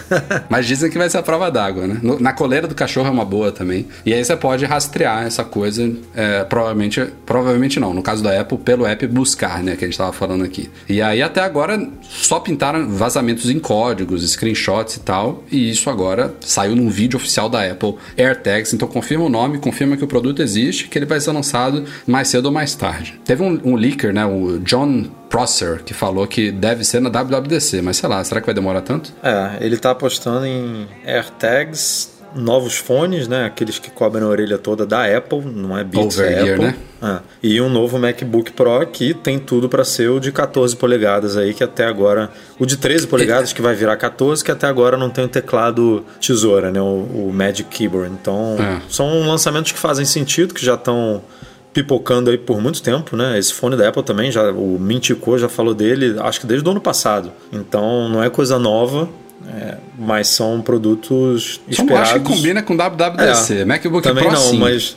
[0.49, 1.99] Mas dizem que vai ser a prova d'água, né?
[2.03, 3.87] No- Na coleira do cachorro é uma uma boa também.
[4.05, 8.59] E aí você pode rastrear essa coisa, é, provavelmente, provavelmente não, no caso da Apple,
[8.59, 10.71] pelo app Buscar, né, que a gente tava falando aqui.
[10.89, 16.35] E aí até agora só pintaram vazamentos em códigos, screenshots e tal, e isso agora
[16.41, 20.43] saiu num vídeo oficial da Apple AirTags, então confirma o nome, confirma que o produto
[20.43, 23.19] existe, que ele vai ser lançado mais cedo ou mais tarde.
[23.25, 27.83] Teve um, um leaker, né, o John Prosser, que falou que deve ser na WWDC,
[27.83, 29.13] mas sei lá, será que vai demorar tanto?
[29.23, 33.45] É, ele tá apostando em AirTags, novos fones, né?
[33.45, 36.67] Aqueles que cobrem a orelha toda da Apple, não é Beats, é Over-ear, Apple.
[36.67, 36.77] né?
[37.03, 37.19] É.
[37.43, 41.53] E um novo MacBook Pro que tem tudo para ser o de 14 polegadas aí,
[41.55, 42.31] que até agora.
[42.59, 46.05] O de 13 polegadas que vai virar 14, que até agora não tem o teclado
[46.21, 46.81] tesoura, né?
[46.81, 46.85] O,
[47.29, 48.11] o Magic Keyboard.
[48.13, 48.81] Então, É.
[48.89, 51.23] são lançamentos que fazem sentido, que já estão
[51.73, 53.37] pipocando aí por muito tempo, né?
[53.39, 56.71] Esse fone da Apple também, já o Mintico já falou dele, acho que desde o
[56.71, 57.33] ano passado.
[57.53, 59.09] Então não é coisa nova,
[59.47, 62.11] é, mas são produtos esperados.
[62.11, 63.61] acho que combina com WWDC.
[63.61, 64.59] É, MacBook também Pro não, sim.
[64.59, 64.97] mas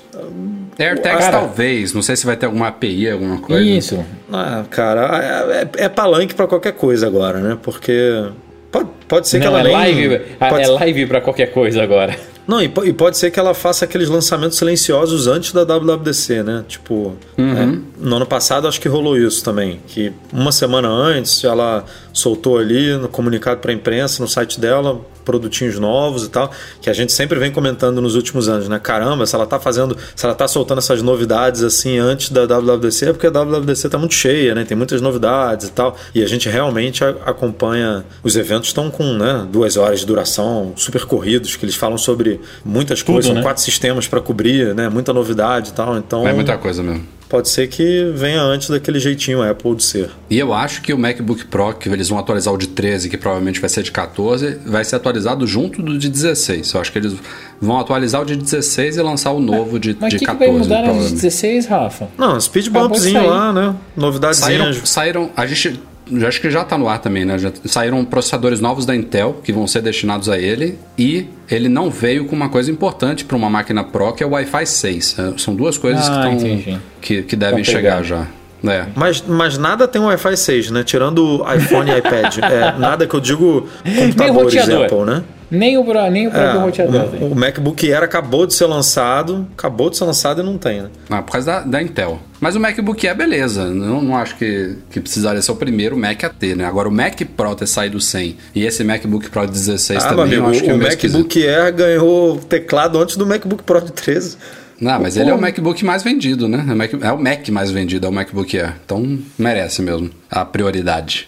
[0.79, 1.93] AirTags Cara- talvez.
[1.93, 3.61] Não sei se vai ter alguma API, alguma coisa.
[3.63, 4.05] Isso.
[4.31, 7.57] ah, cara, é, é- é palanque pra qualquer coisa agora, né?
[7.61, 8.25] Porque
[8.71, 11.81] pode, pode ser que Não, ela é nem live, pode- é live pra qualquer coisa
[11.83, 12.15] agora.
[12.47, 16.63] Não, e, e pode ser que ela faça aqueles lançamentos silenciosos antes da WWDC, né?
[16.67, 19.81] Tipo, é, no ano passado acho que rolou isso também.
[19.85, 21.83] Que uma semana antes ela
[22.13, 26.49] soltou ali no comunicado para a imprensa, no site dela, produtinhos novos e tal,
[26.81, 28.79] que a gente sempre vem comentando nos últimos anos, né?
[28.79, 33.09] Caramba, se ela tá fazendo, se ela tá soltando essas novidades assim antes da WWDC,
[33.09, 34.63] é porque a WWDC tá muito cheia, né?
[34.63, 35.97] Tem muitas novidades e tal.
[36.15, 38.05] E a gente realmente acompanha.
[38.23, 42.39] Os eventos estão com, né, duas horas de duração, super corridos, que eles falam sobre
[42.63, 43.41] muitas Tudo, coisas, são né?
[43.41, 44.87] quatro sistemas para cobrir, né?
[44.87, 45.97] Muita novidade e tal.
[45.97, 47.16] Então, É muita coisa mesmo.
[47.29, 50.09] Pode ser que venha antes daquele jeitinho Apple de ser.
[50.29, 53.17] E eu acho que o MacBook Pro, que eles vão atualizar o de 13, que
[53.17, 56.73] provavelmente vai ser de 14, vai ser atualizado junto do de 16.
[56.73, 57.13] Eu acho que eles
[57.61, 60.31] vão atualizar o de 16 e lançar o novo de, Mas de o que, que
[60.31, 60.51] 14.
[60.51, 61.15] vai mudar nas provavelmente.
[61.21, 62.07] 16, Rafa?
[62.17, 63.61] Não, speed de bumpzinho lá, né?
[63.61, 64.89] Saíram, Novidadezinhas.
[64.89, 65.29] saíram.
[65.35, 65.79] A gente.
[66.11, 67.37] Já Acho que já tá no ar também, né?
[67.37, 70.77] Já saíram processadores novos da Intel que vão ser destinados a ele.
[70.97, 74.31] E ele não veio com uma coisa importante para uma máquina Pro, que é o
[74.31, 75.15] Wi-Fi 6.
[75.19, 78.27] É, São duas coisas Ah, que, tão, que, que devem Tão chegar já.
[78.65, 78.85] É.
[78.95, 80.83] Mas, mas nada tem um Wi-Fi 6, né?
[80.83, 82.37] Tirando o iPhone e iPad.
[82.47, 84.69] É, nada que eu digo Nem o computadores.
[84.69, 85.23] Apple, né?
[85.49, 87.01] Nem o, nem o próprio É, roteador.
[87.21, 90.81] o, o MacBook Air acabou de ser lançado, acabou de ser lançado e não tem,
[90.81, 90.89] né?
[91.09, 92.19] Ah, por causa da, da Intel.
[92.39, 93.65] Mas o MacBook é beleza.
[93.65, 96.65] Não, não acho que, que precisaria ser o primeiro Mac a ter, né?
[96.65, 100.45] Agora, o Mac Pro ter saído sem e esse MacBook Pro 16 Ah, também, eu
[100.45, 101.17] amigo, acho que é o meio esquisito.
[101.19, 104.37] MacBook Air ganhou o teclado antes do MacBook Pro de 13.
[104.79, 106.65] Não, mas ele é o MacBook mais vendido, né?
[106.67, 108.75] É o Mac, é o Mac mais vendido, é o MacBook Air.
[108.85, 111.27] Então, merece mesmo a prioridade.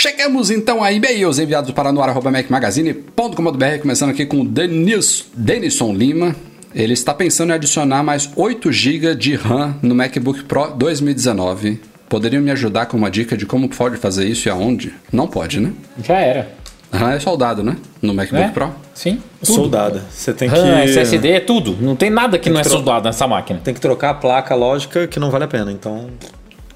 [0.00, 6.36] Chegamos então a e-mails enviados para noar.macmagazine.com.br, começando aqui com o Denis, Denison Lima.
[6.74, 11.80] Ele está pensando em adicionar mais 8 GB de RAM no MacBook Pro 2019.
[12.08, 14.94] Poderiam me ajudar com uma dica de como pode fazer isso e aonde?
[15.12, 15.72] Não pode, né?
[16.02, 16.52] Já era.
[16.92, 17.76] RAM é soldado, né?
[18.00, 18.50] No MacBook Né?
[18.52, 18.70] Pro.
[18.94, 19.20] Sim.
[19.44, 19.54] tudo.
[19.54, 20.02] Soldada.
[20.10, 20.54] Você tem que.
[20.56, 21.76] RAM, SSD, é tudo.
[21.80, 23.60] Não tem nada que não é que tro- soldado nessa máquina.
[23.62, 25.70] Tem que trocar a placa lógica que não vale a pena.
[25.70, 26.08] Então.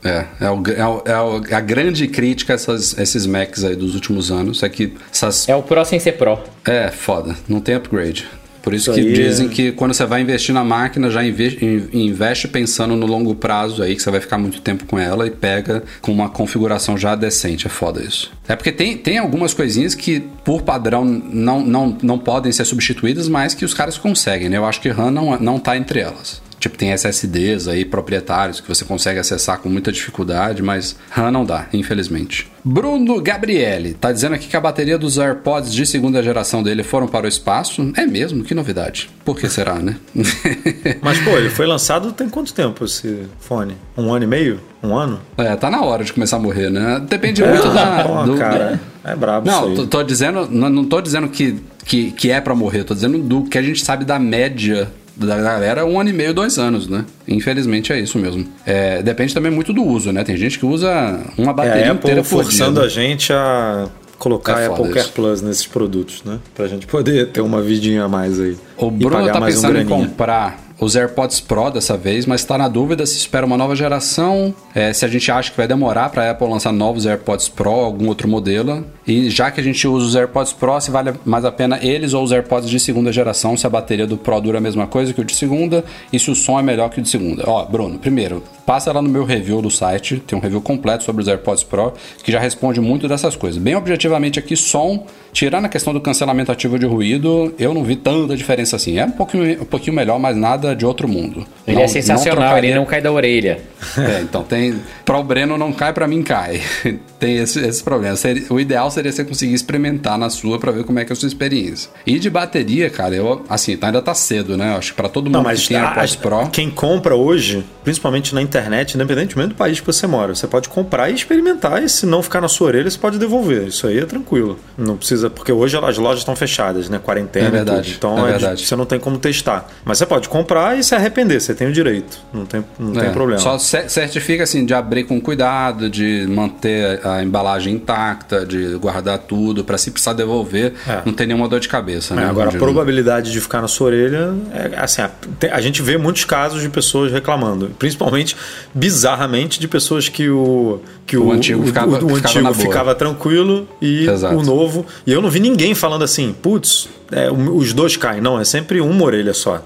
[0.04, 3.76] É, é, o, é, o- é o- a grande crítica a essas, esses Macs aí
[3.76, 5.48] dos últimos anos é que essas.
[5.48, 6.38] É o Pro sem ser Pro.
[6.64, 8.26] É, foda, não tem upgrade.
[8.62, 11.58] Por isso, Isso que dizem é- que quando você vai investir na máquina, já inve-
[11.92, 15.26] in- investe pensando no longo prazo aí, que você vai ficar muito tempo com ela
[15.26, 17.66] e pega com uma configuração já decente.
[17.66, 18.30] É foda isso.
[18.48, 23.28] É porque tem, tem algumas coisinhas que, por padrão, não, não, não podem ser substituídas,
[23.28, 24.56] mas que os caras conseguem, né?
[24.56, 26.40] Eu acho que RAM não, não tá entre elas.
[26.62, 31.44] Tipo, tem SSDs aí proprietários que você consegue acessar com muita dificuldade, mas RAM não
[31.44, 32.46] dá, infelizmente.
[32.64, 37.08] Bruno Gabriele tá dizendo aqui que a bateria dos AirPods de segunda geração dele foram
[37.08, 37.92] para o espaço.
[37.96, 38.44] É mesmo?
[38.44, 39.10] Que novidade.
[39.24, 39.96] Por que será, né?
[41.02, 43.76] Mas, pô, ele foi lançado tem quanto tempo esse fone?
[43.98, 44.60] Um ano e meio?
[44.84, 45.20] Um ano?
[45.36, 47.02] é, tá na hora de começar a morrer, né?
[47.08, 48.04] Depende muito da.
[48.04, 52.12] Pô, do- cara, é brabo Não, tô, tô dizendo, não, não tô dizendo que, que,
[52.12, 55.84] que é pra morrer, tô dizendo do que a gente sabe da média da galera,
[55.84, 57.04] um ano e meio, dois anos, né?
[57.28, 58.46] Infelizmente é isso mesmo.
[58.64, 60.24] É, depende também muito do uso, né?
[60.24, 62.86] Tem gente que usa uma É bateria a inteira Apple por forçando dia.
[62.86, 63.88] a gente a
[64.18, 65.08] colocar É a Apple Care.
[65.08, 66.38] Plus nesses produtos, né?
[66.54, 68.56] Pra gente poder ter uma vidinha a mais aí.
[68.76, 72.58] O Bruno tá mais um pensando em comprar os AirPods Pro dessa vez, mas está
[72.58, 76.08] na dúvida se espera uma nova geração, é, se a gente acha que vai demorar
[76.10, 78.84] para a Apple lançar novos AirPods Pro, algum outro modelo.
[79.07, 82.14] E já que a gente usa os AirPods Pro, se vale mais a pena eles
[82.14, 85.12] ou os AirPods de segunda geração, se a bateria do Pro dura a mesma coisa
[85.12, 87.44] que o de segunda e se o som é melhor que o de segunda.
[87.46, 91.22] Ó, Bruno, primeiro, passa lá no meu review do site, tem um review completo sobre
[91.22, 91.92] os AirPods Pro
[92.22, 93.61] que já responde muito dessas coisas.
[93.61, 97.96] Bem objetivamente aqui, som, tirando a questão do cancelamento ativo de ruído, eu não vi
[97.96, 98.98] tanta diferença assim.
[98.98, 101.44] É um pouquinho, um pouquinho melhor, mas nada de outro mundo.
[101.66, 102.70] Ele não, é sensacional, trocaria...
[102.70, 103.61] ele não cai da orelha.
[103.98, 104.76] É, então tem.
[105.05, 106.61] Para o Breno não cai, para mim cai.
[107.18, 108.16] tem esse, esse problema.
[108.50, 111.16] O ideal seria você conseguir experimentar na sua para ver como é que é a
[111.16, 111.90] sua experiência.
[112.07, 114.72] E de bateria, cara, eu assim, tá, ainda tá cedo, né?
[114.72, 116.49] Eu acho que para todo mundo não, mas que tem a, AirPods Pro.
[116.51, 121.11] Quem compra hoje, principalmente na internet, independentemente do país que você mora, você pode comprar
[121.11, 121.82] e experimentar.
[121.82, 123.68] E se não ficar na sua orelha, você pode devolver.
[123.68, 124.59] Isso aí é tranquilo.
[124.76, 126.99] Não precisa, porque hoje as lojas estão fechadas, né?
[126.99, 127.47] Quarentena.
[127.47, 127.95] É verdade.
[127.97, 128.66] Então é é verdade.
[128.66, 129.68] você não tem como testar.
[129.84, 132.18] Mas você pode comprar e se arrepender, você tem o direito.
[132.32, 133.40] Não tem, não é, tem problema.
[133.40, 139.62] Só certifica assim de abrir com cuidado, de manter a embalagem intacta, de guardar tudo,
[139.62, 141.03] para se precisar devolver, é.
[141.07, 142.14] não ter nenhuma dor de cabeça.
[142.14, 142.24] Né?
[142.24, 145.11] É, agora, a probabilidade de ficar na sua orelha é assim: a,
[145.53, 148.37] a, gente vê muitos casos de pessoas reclamando, principalmente
[148.74, 152.95] bizarramente de pessoas que o que o, o antigo, ficava, o, o ficava, antigo ficava,
[152.95, 154.37] tranquilo e Exato.
[154.37, 154.85] o novo.
[155.07, 158.20] E eu não vi ninguém falando assim, putz, é, os dois caem.
[158.20, 159.62] Não, é sempre uma orelha só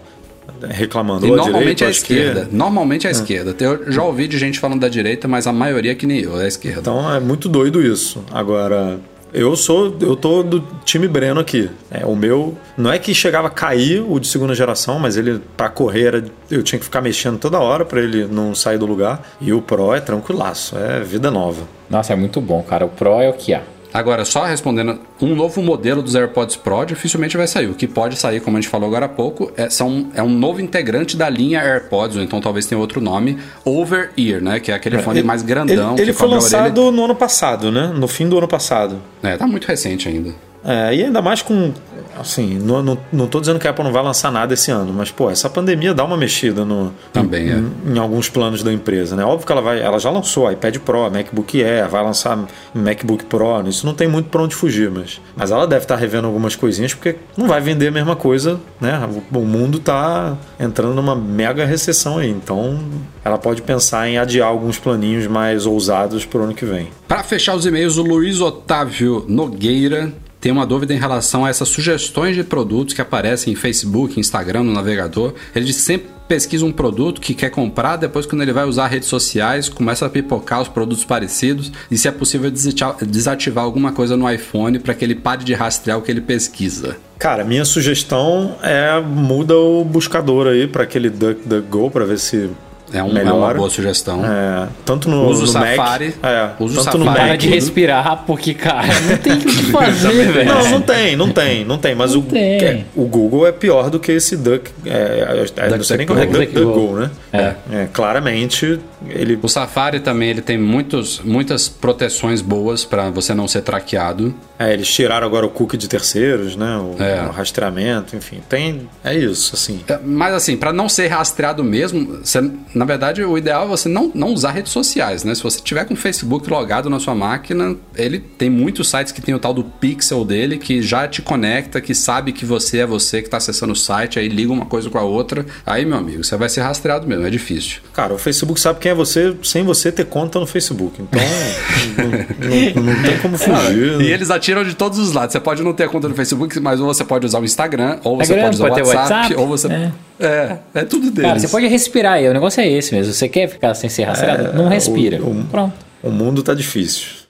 [0.68, 1.26] reclamando.
[1.26, 2.46] E normalmente direita, é a esquerda.
[2.46, 2.54] Que...
[2.54, 3.12] Normalmente é a é.
[3.12, 3.56] esquerda.
[3.58, 6.40] Eu já ouvi de gente falando da direita, mas a maioria é que nem eu,
[6.40, 6.80] é a esquerda.
[6.80, 8.24] Então é muito doido isso.
[8.32, 8.98] Agora,
[9.32, 11.68] eu sou, eu tô do time Breno aqui.
[11.90, 15.40] É, o meu não é que chegava a cair o de segunda geração, mas ele
[15.56, 18.86] para correr era, eu tinha que ficar mexendo toda hora para ele não sair do
[18.86, 19.22] lugar.
[19.40, 21.64] E o Pro é tranquilaço, é vida nova.
[21.90, 22.86] Nossa, é muito bom, cara.
[22.86, 23.62] O Pro é o que há.
[23.96, 27.66] Agora, só respondendo, um novo modelo dos AirPods Pro dificilmente vai sair.
[27.66, 30.28] O que pode sair, como a gente falou agora há pouco, é, são, é um
[30.28, 34.60] novo integrante da linha AirPods, ou então talvez tenha outro nome, Over Ear, né?
[34.60, 35.94] Que é aquele fone ele, mais grandão.
[35.94, 37.90] Ele, ele foi lançado no ano passado, né?
[37.96, 39.00] No fim do ano passado.
[39.22, 40.34] É, tá muito recente ainda.
[40.66, 41.72] É, e ainda mais com
[42.18, 44.92] assim, não, não, não tô dizendo que a Apple não vai lançar nada esse ano,
[44.92, 47.92] mas, pô, essa pandemia dá uma mexida no, Também, em, é.
[47.92, 49.24] em, alguns planos da empresa, né?
[49.24, 52.38] Óbvio que ela vai, ela já lançou iPad Pro, MacBook Air, vai lançar
[52.74, 56.00] MacBook Pro, isso não tem muito para onde fugir, mas, mas ela deve estar tá
[56.00, 59.08] revendo algumas coisinhas porque não vai vender a mesma coisa, né?
[59.32, 62.78] O, o mundo tá entrando numa mega recessão aí, então
[63.24, 66.88] ela pode pensar em adiar alguns planinhos mais ousados para o ano que vem.
[67.06, 70.12] Para fechar os e-mails, o Luiz Otávio Nogueira
[70.46, 74.62] tem uma dúvida em relação a essas sugestões de produtos que aparecem em Facebook, Instagram,
[74.62, 75.34] no navegador.
[75.52, 79.68] Ele sempre pesquisa um produto que quer comprar, depois quando ele vai usar redes sociais,
[79.68, 84.78] começa a pipocar os produtos parecidos e se é possível desativar alguma coisa no iPhone
[84.78, 86.96] para que ele pare de rastrear o que ele pesquisa.
[87.18, 92.50] Cara, minha sugestão é muda o buscador aí para aquele DuckDuckGo para ver se
[92.92, 94.24] é, um, é, uma boa sugestão.
[94.24, 96.06] É, tanto no, Uso no Safari.
[96.06, 96.98] Mac, é, uso tanto Safari.
[96.98, 100.48] no Mac, Para de respirar, porque, cara, não tem o que fazer, velho.
[100.54, 101.94] Não, não tem, não tem, não tem.
[101.94, 102.42] Mas não o, tem.
[102.64, 104.70] É, o Google é pior do que esse Duck.
[104.84, 107.10] É, é, não sei nem como é Duck, Duck Go, né?
[107.32, 107.54] É.
[107.72, 107.88] é.
[107.92, 108.78] claramente,
[109.08, 109.38] ele.
[109.42, 114.34] O Safari também ele tem muitos, muitas proteções boas para você não ser traqueado.
[114.58, 116.76] É, eles tiraram agora o cookie de terceiros, né?
[116.78, 117.26] O, É.
[117.26, 118.40] o rastreamento, enfim.
[118.48, 118.88] Tem.
[119.04, 119.80] É isso, assim.
[119.86, 123.88] É, Mas assim, para não ser rastreado mesmo, você- na verdade o ideal é você
[123.88, 125.34] não, não usar redes sociais, né?
[125.34, 129.22] Se você tiver com o Facebook logado na sua máquina, ele tem muitos sites que
[129.22, 132.86] tem o tal do pixel dele que já te conecta, que sabe que você é
[132.86, 135.44] você que está acessando o site, aí liga uma coisa com a outra.
[135.64, 137.80] Aí, meu amigo, você vai ser rastreado mesmo, é difícil.
[137.92, 141.00] Cara, o Facebook sabe quem é você sem você ter conta no Facebook.
[141.00, 141.20] Então,
[141.96, 144.00] não, não- não tem como fugir.
[144.00, 145.32] E eles atiram de todos os lados.
[145.32, 148.16] Você pode não ter conta no Facebook, mas ou você pode usar o Instagram, ou
[148.16, 149.66] você Instagram, pode usar o WhatsApp, WhatsApp, ou você.
[149.68, 149.92] é.
[150.18, 151.28] É, é tudo deles.
[151.28, 153.12] Cara, você pode respirar aí, o negócio é esse mesmo.
[153.12, 154.52] Você quer ficar sem ser rastreado?
[154.54, 155.22] não respira.
[155.22, 155.74] o- o- Pronto.
[156.02, 157.25] O mundo tá difícil.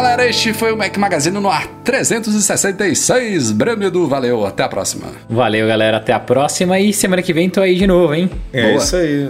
[0.00, 0.26] Galera.
[0.26, 3.52] Este foi o Mac Magazine no ar 366.
[3.52, 4.46] Breno Edu, valeu.
[4.46, 5.08] Até a próxima.
[5.28, 5.98] Valeu, galera.
[5.98, 8.30] Até a próxima e semana que vem tô aí de novo, hein?
[8.52, 8.76] É Boa.
[8.82, 9.28] isso aí.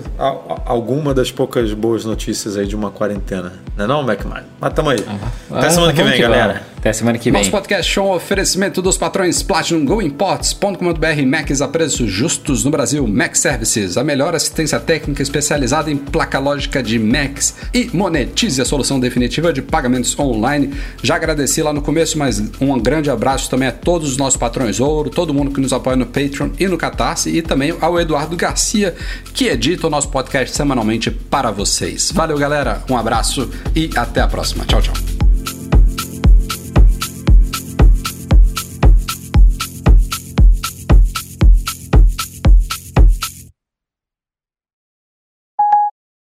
[0.65, 3.53] Alguma das poucas boas notícias aí de uma quarentena.
[3.77, 4.43] Não é não, McMahon?
[4.61, 5.05] Mas tamo aí.
[5.51, 6.53] Até Ah, semana que vem, galera.
[6.55, 6.80] vamos.
[6.81, 7.39] Até semana que vem.
[7.39, 12.65] Nosso podcast show é um oferecimento dos patrões Platinum Go Imports.com.br Macs a preços justos
[12.65, 13.07] no Brasil.
[13.07, 17.55] Mac Services, a melhor assistência técnica especializada em placa lógica de Macs.
[17.75, 20.73] E monetize a solução definitiva de pagamentos online.
[21.03, 24.81] Já agradeci lá no começo, mas um grande abraço também a todos os nossos patrões
[24.81, 28.37] ouro, todo mundo que nos apoia no Patreon e no Catarse, e também ao Eduardo
[28.39, 28.95] Garcia,
[29.35, 32.11] que edita o nosso podcast semanalmente para vocês.
[32.11, 32.83] Valeu, galera.
[32.89, 34.65] Um abraço e até a próxima.
[34.65, 35.20] Tchau, tchau.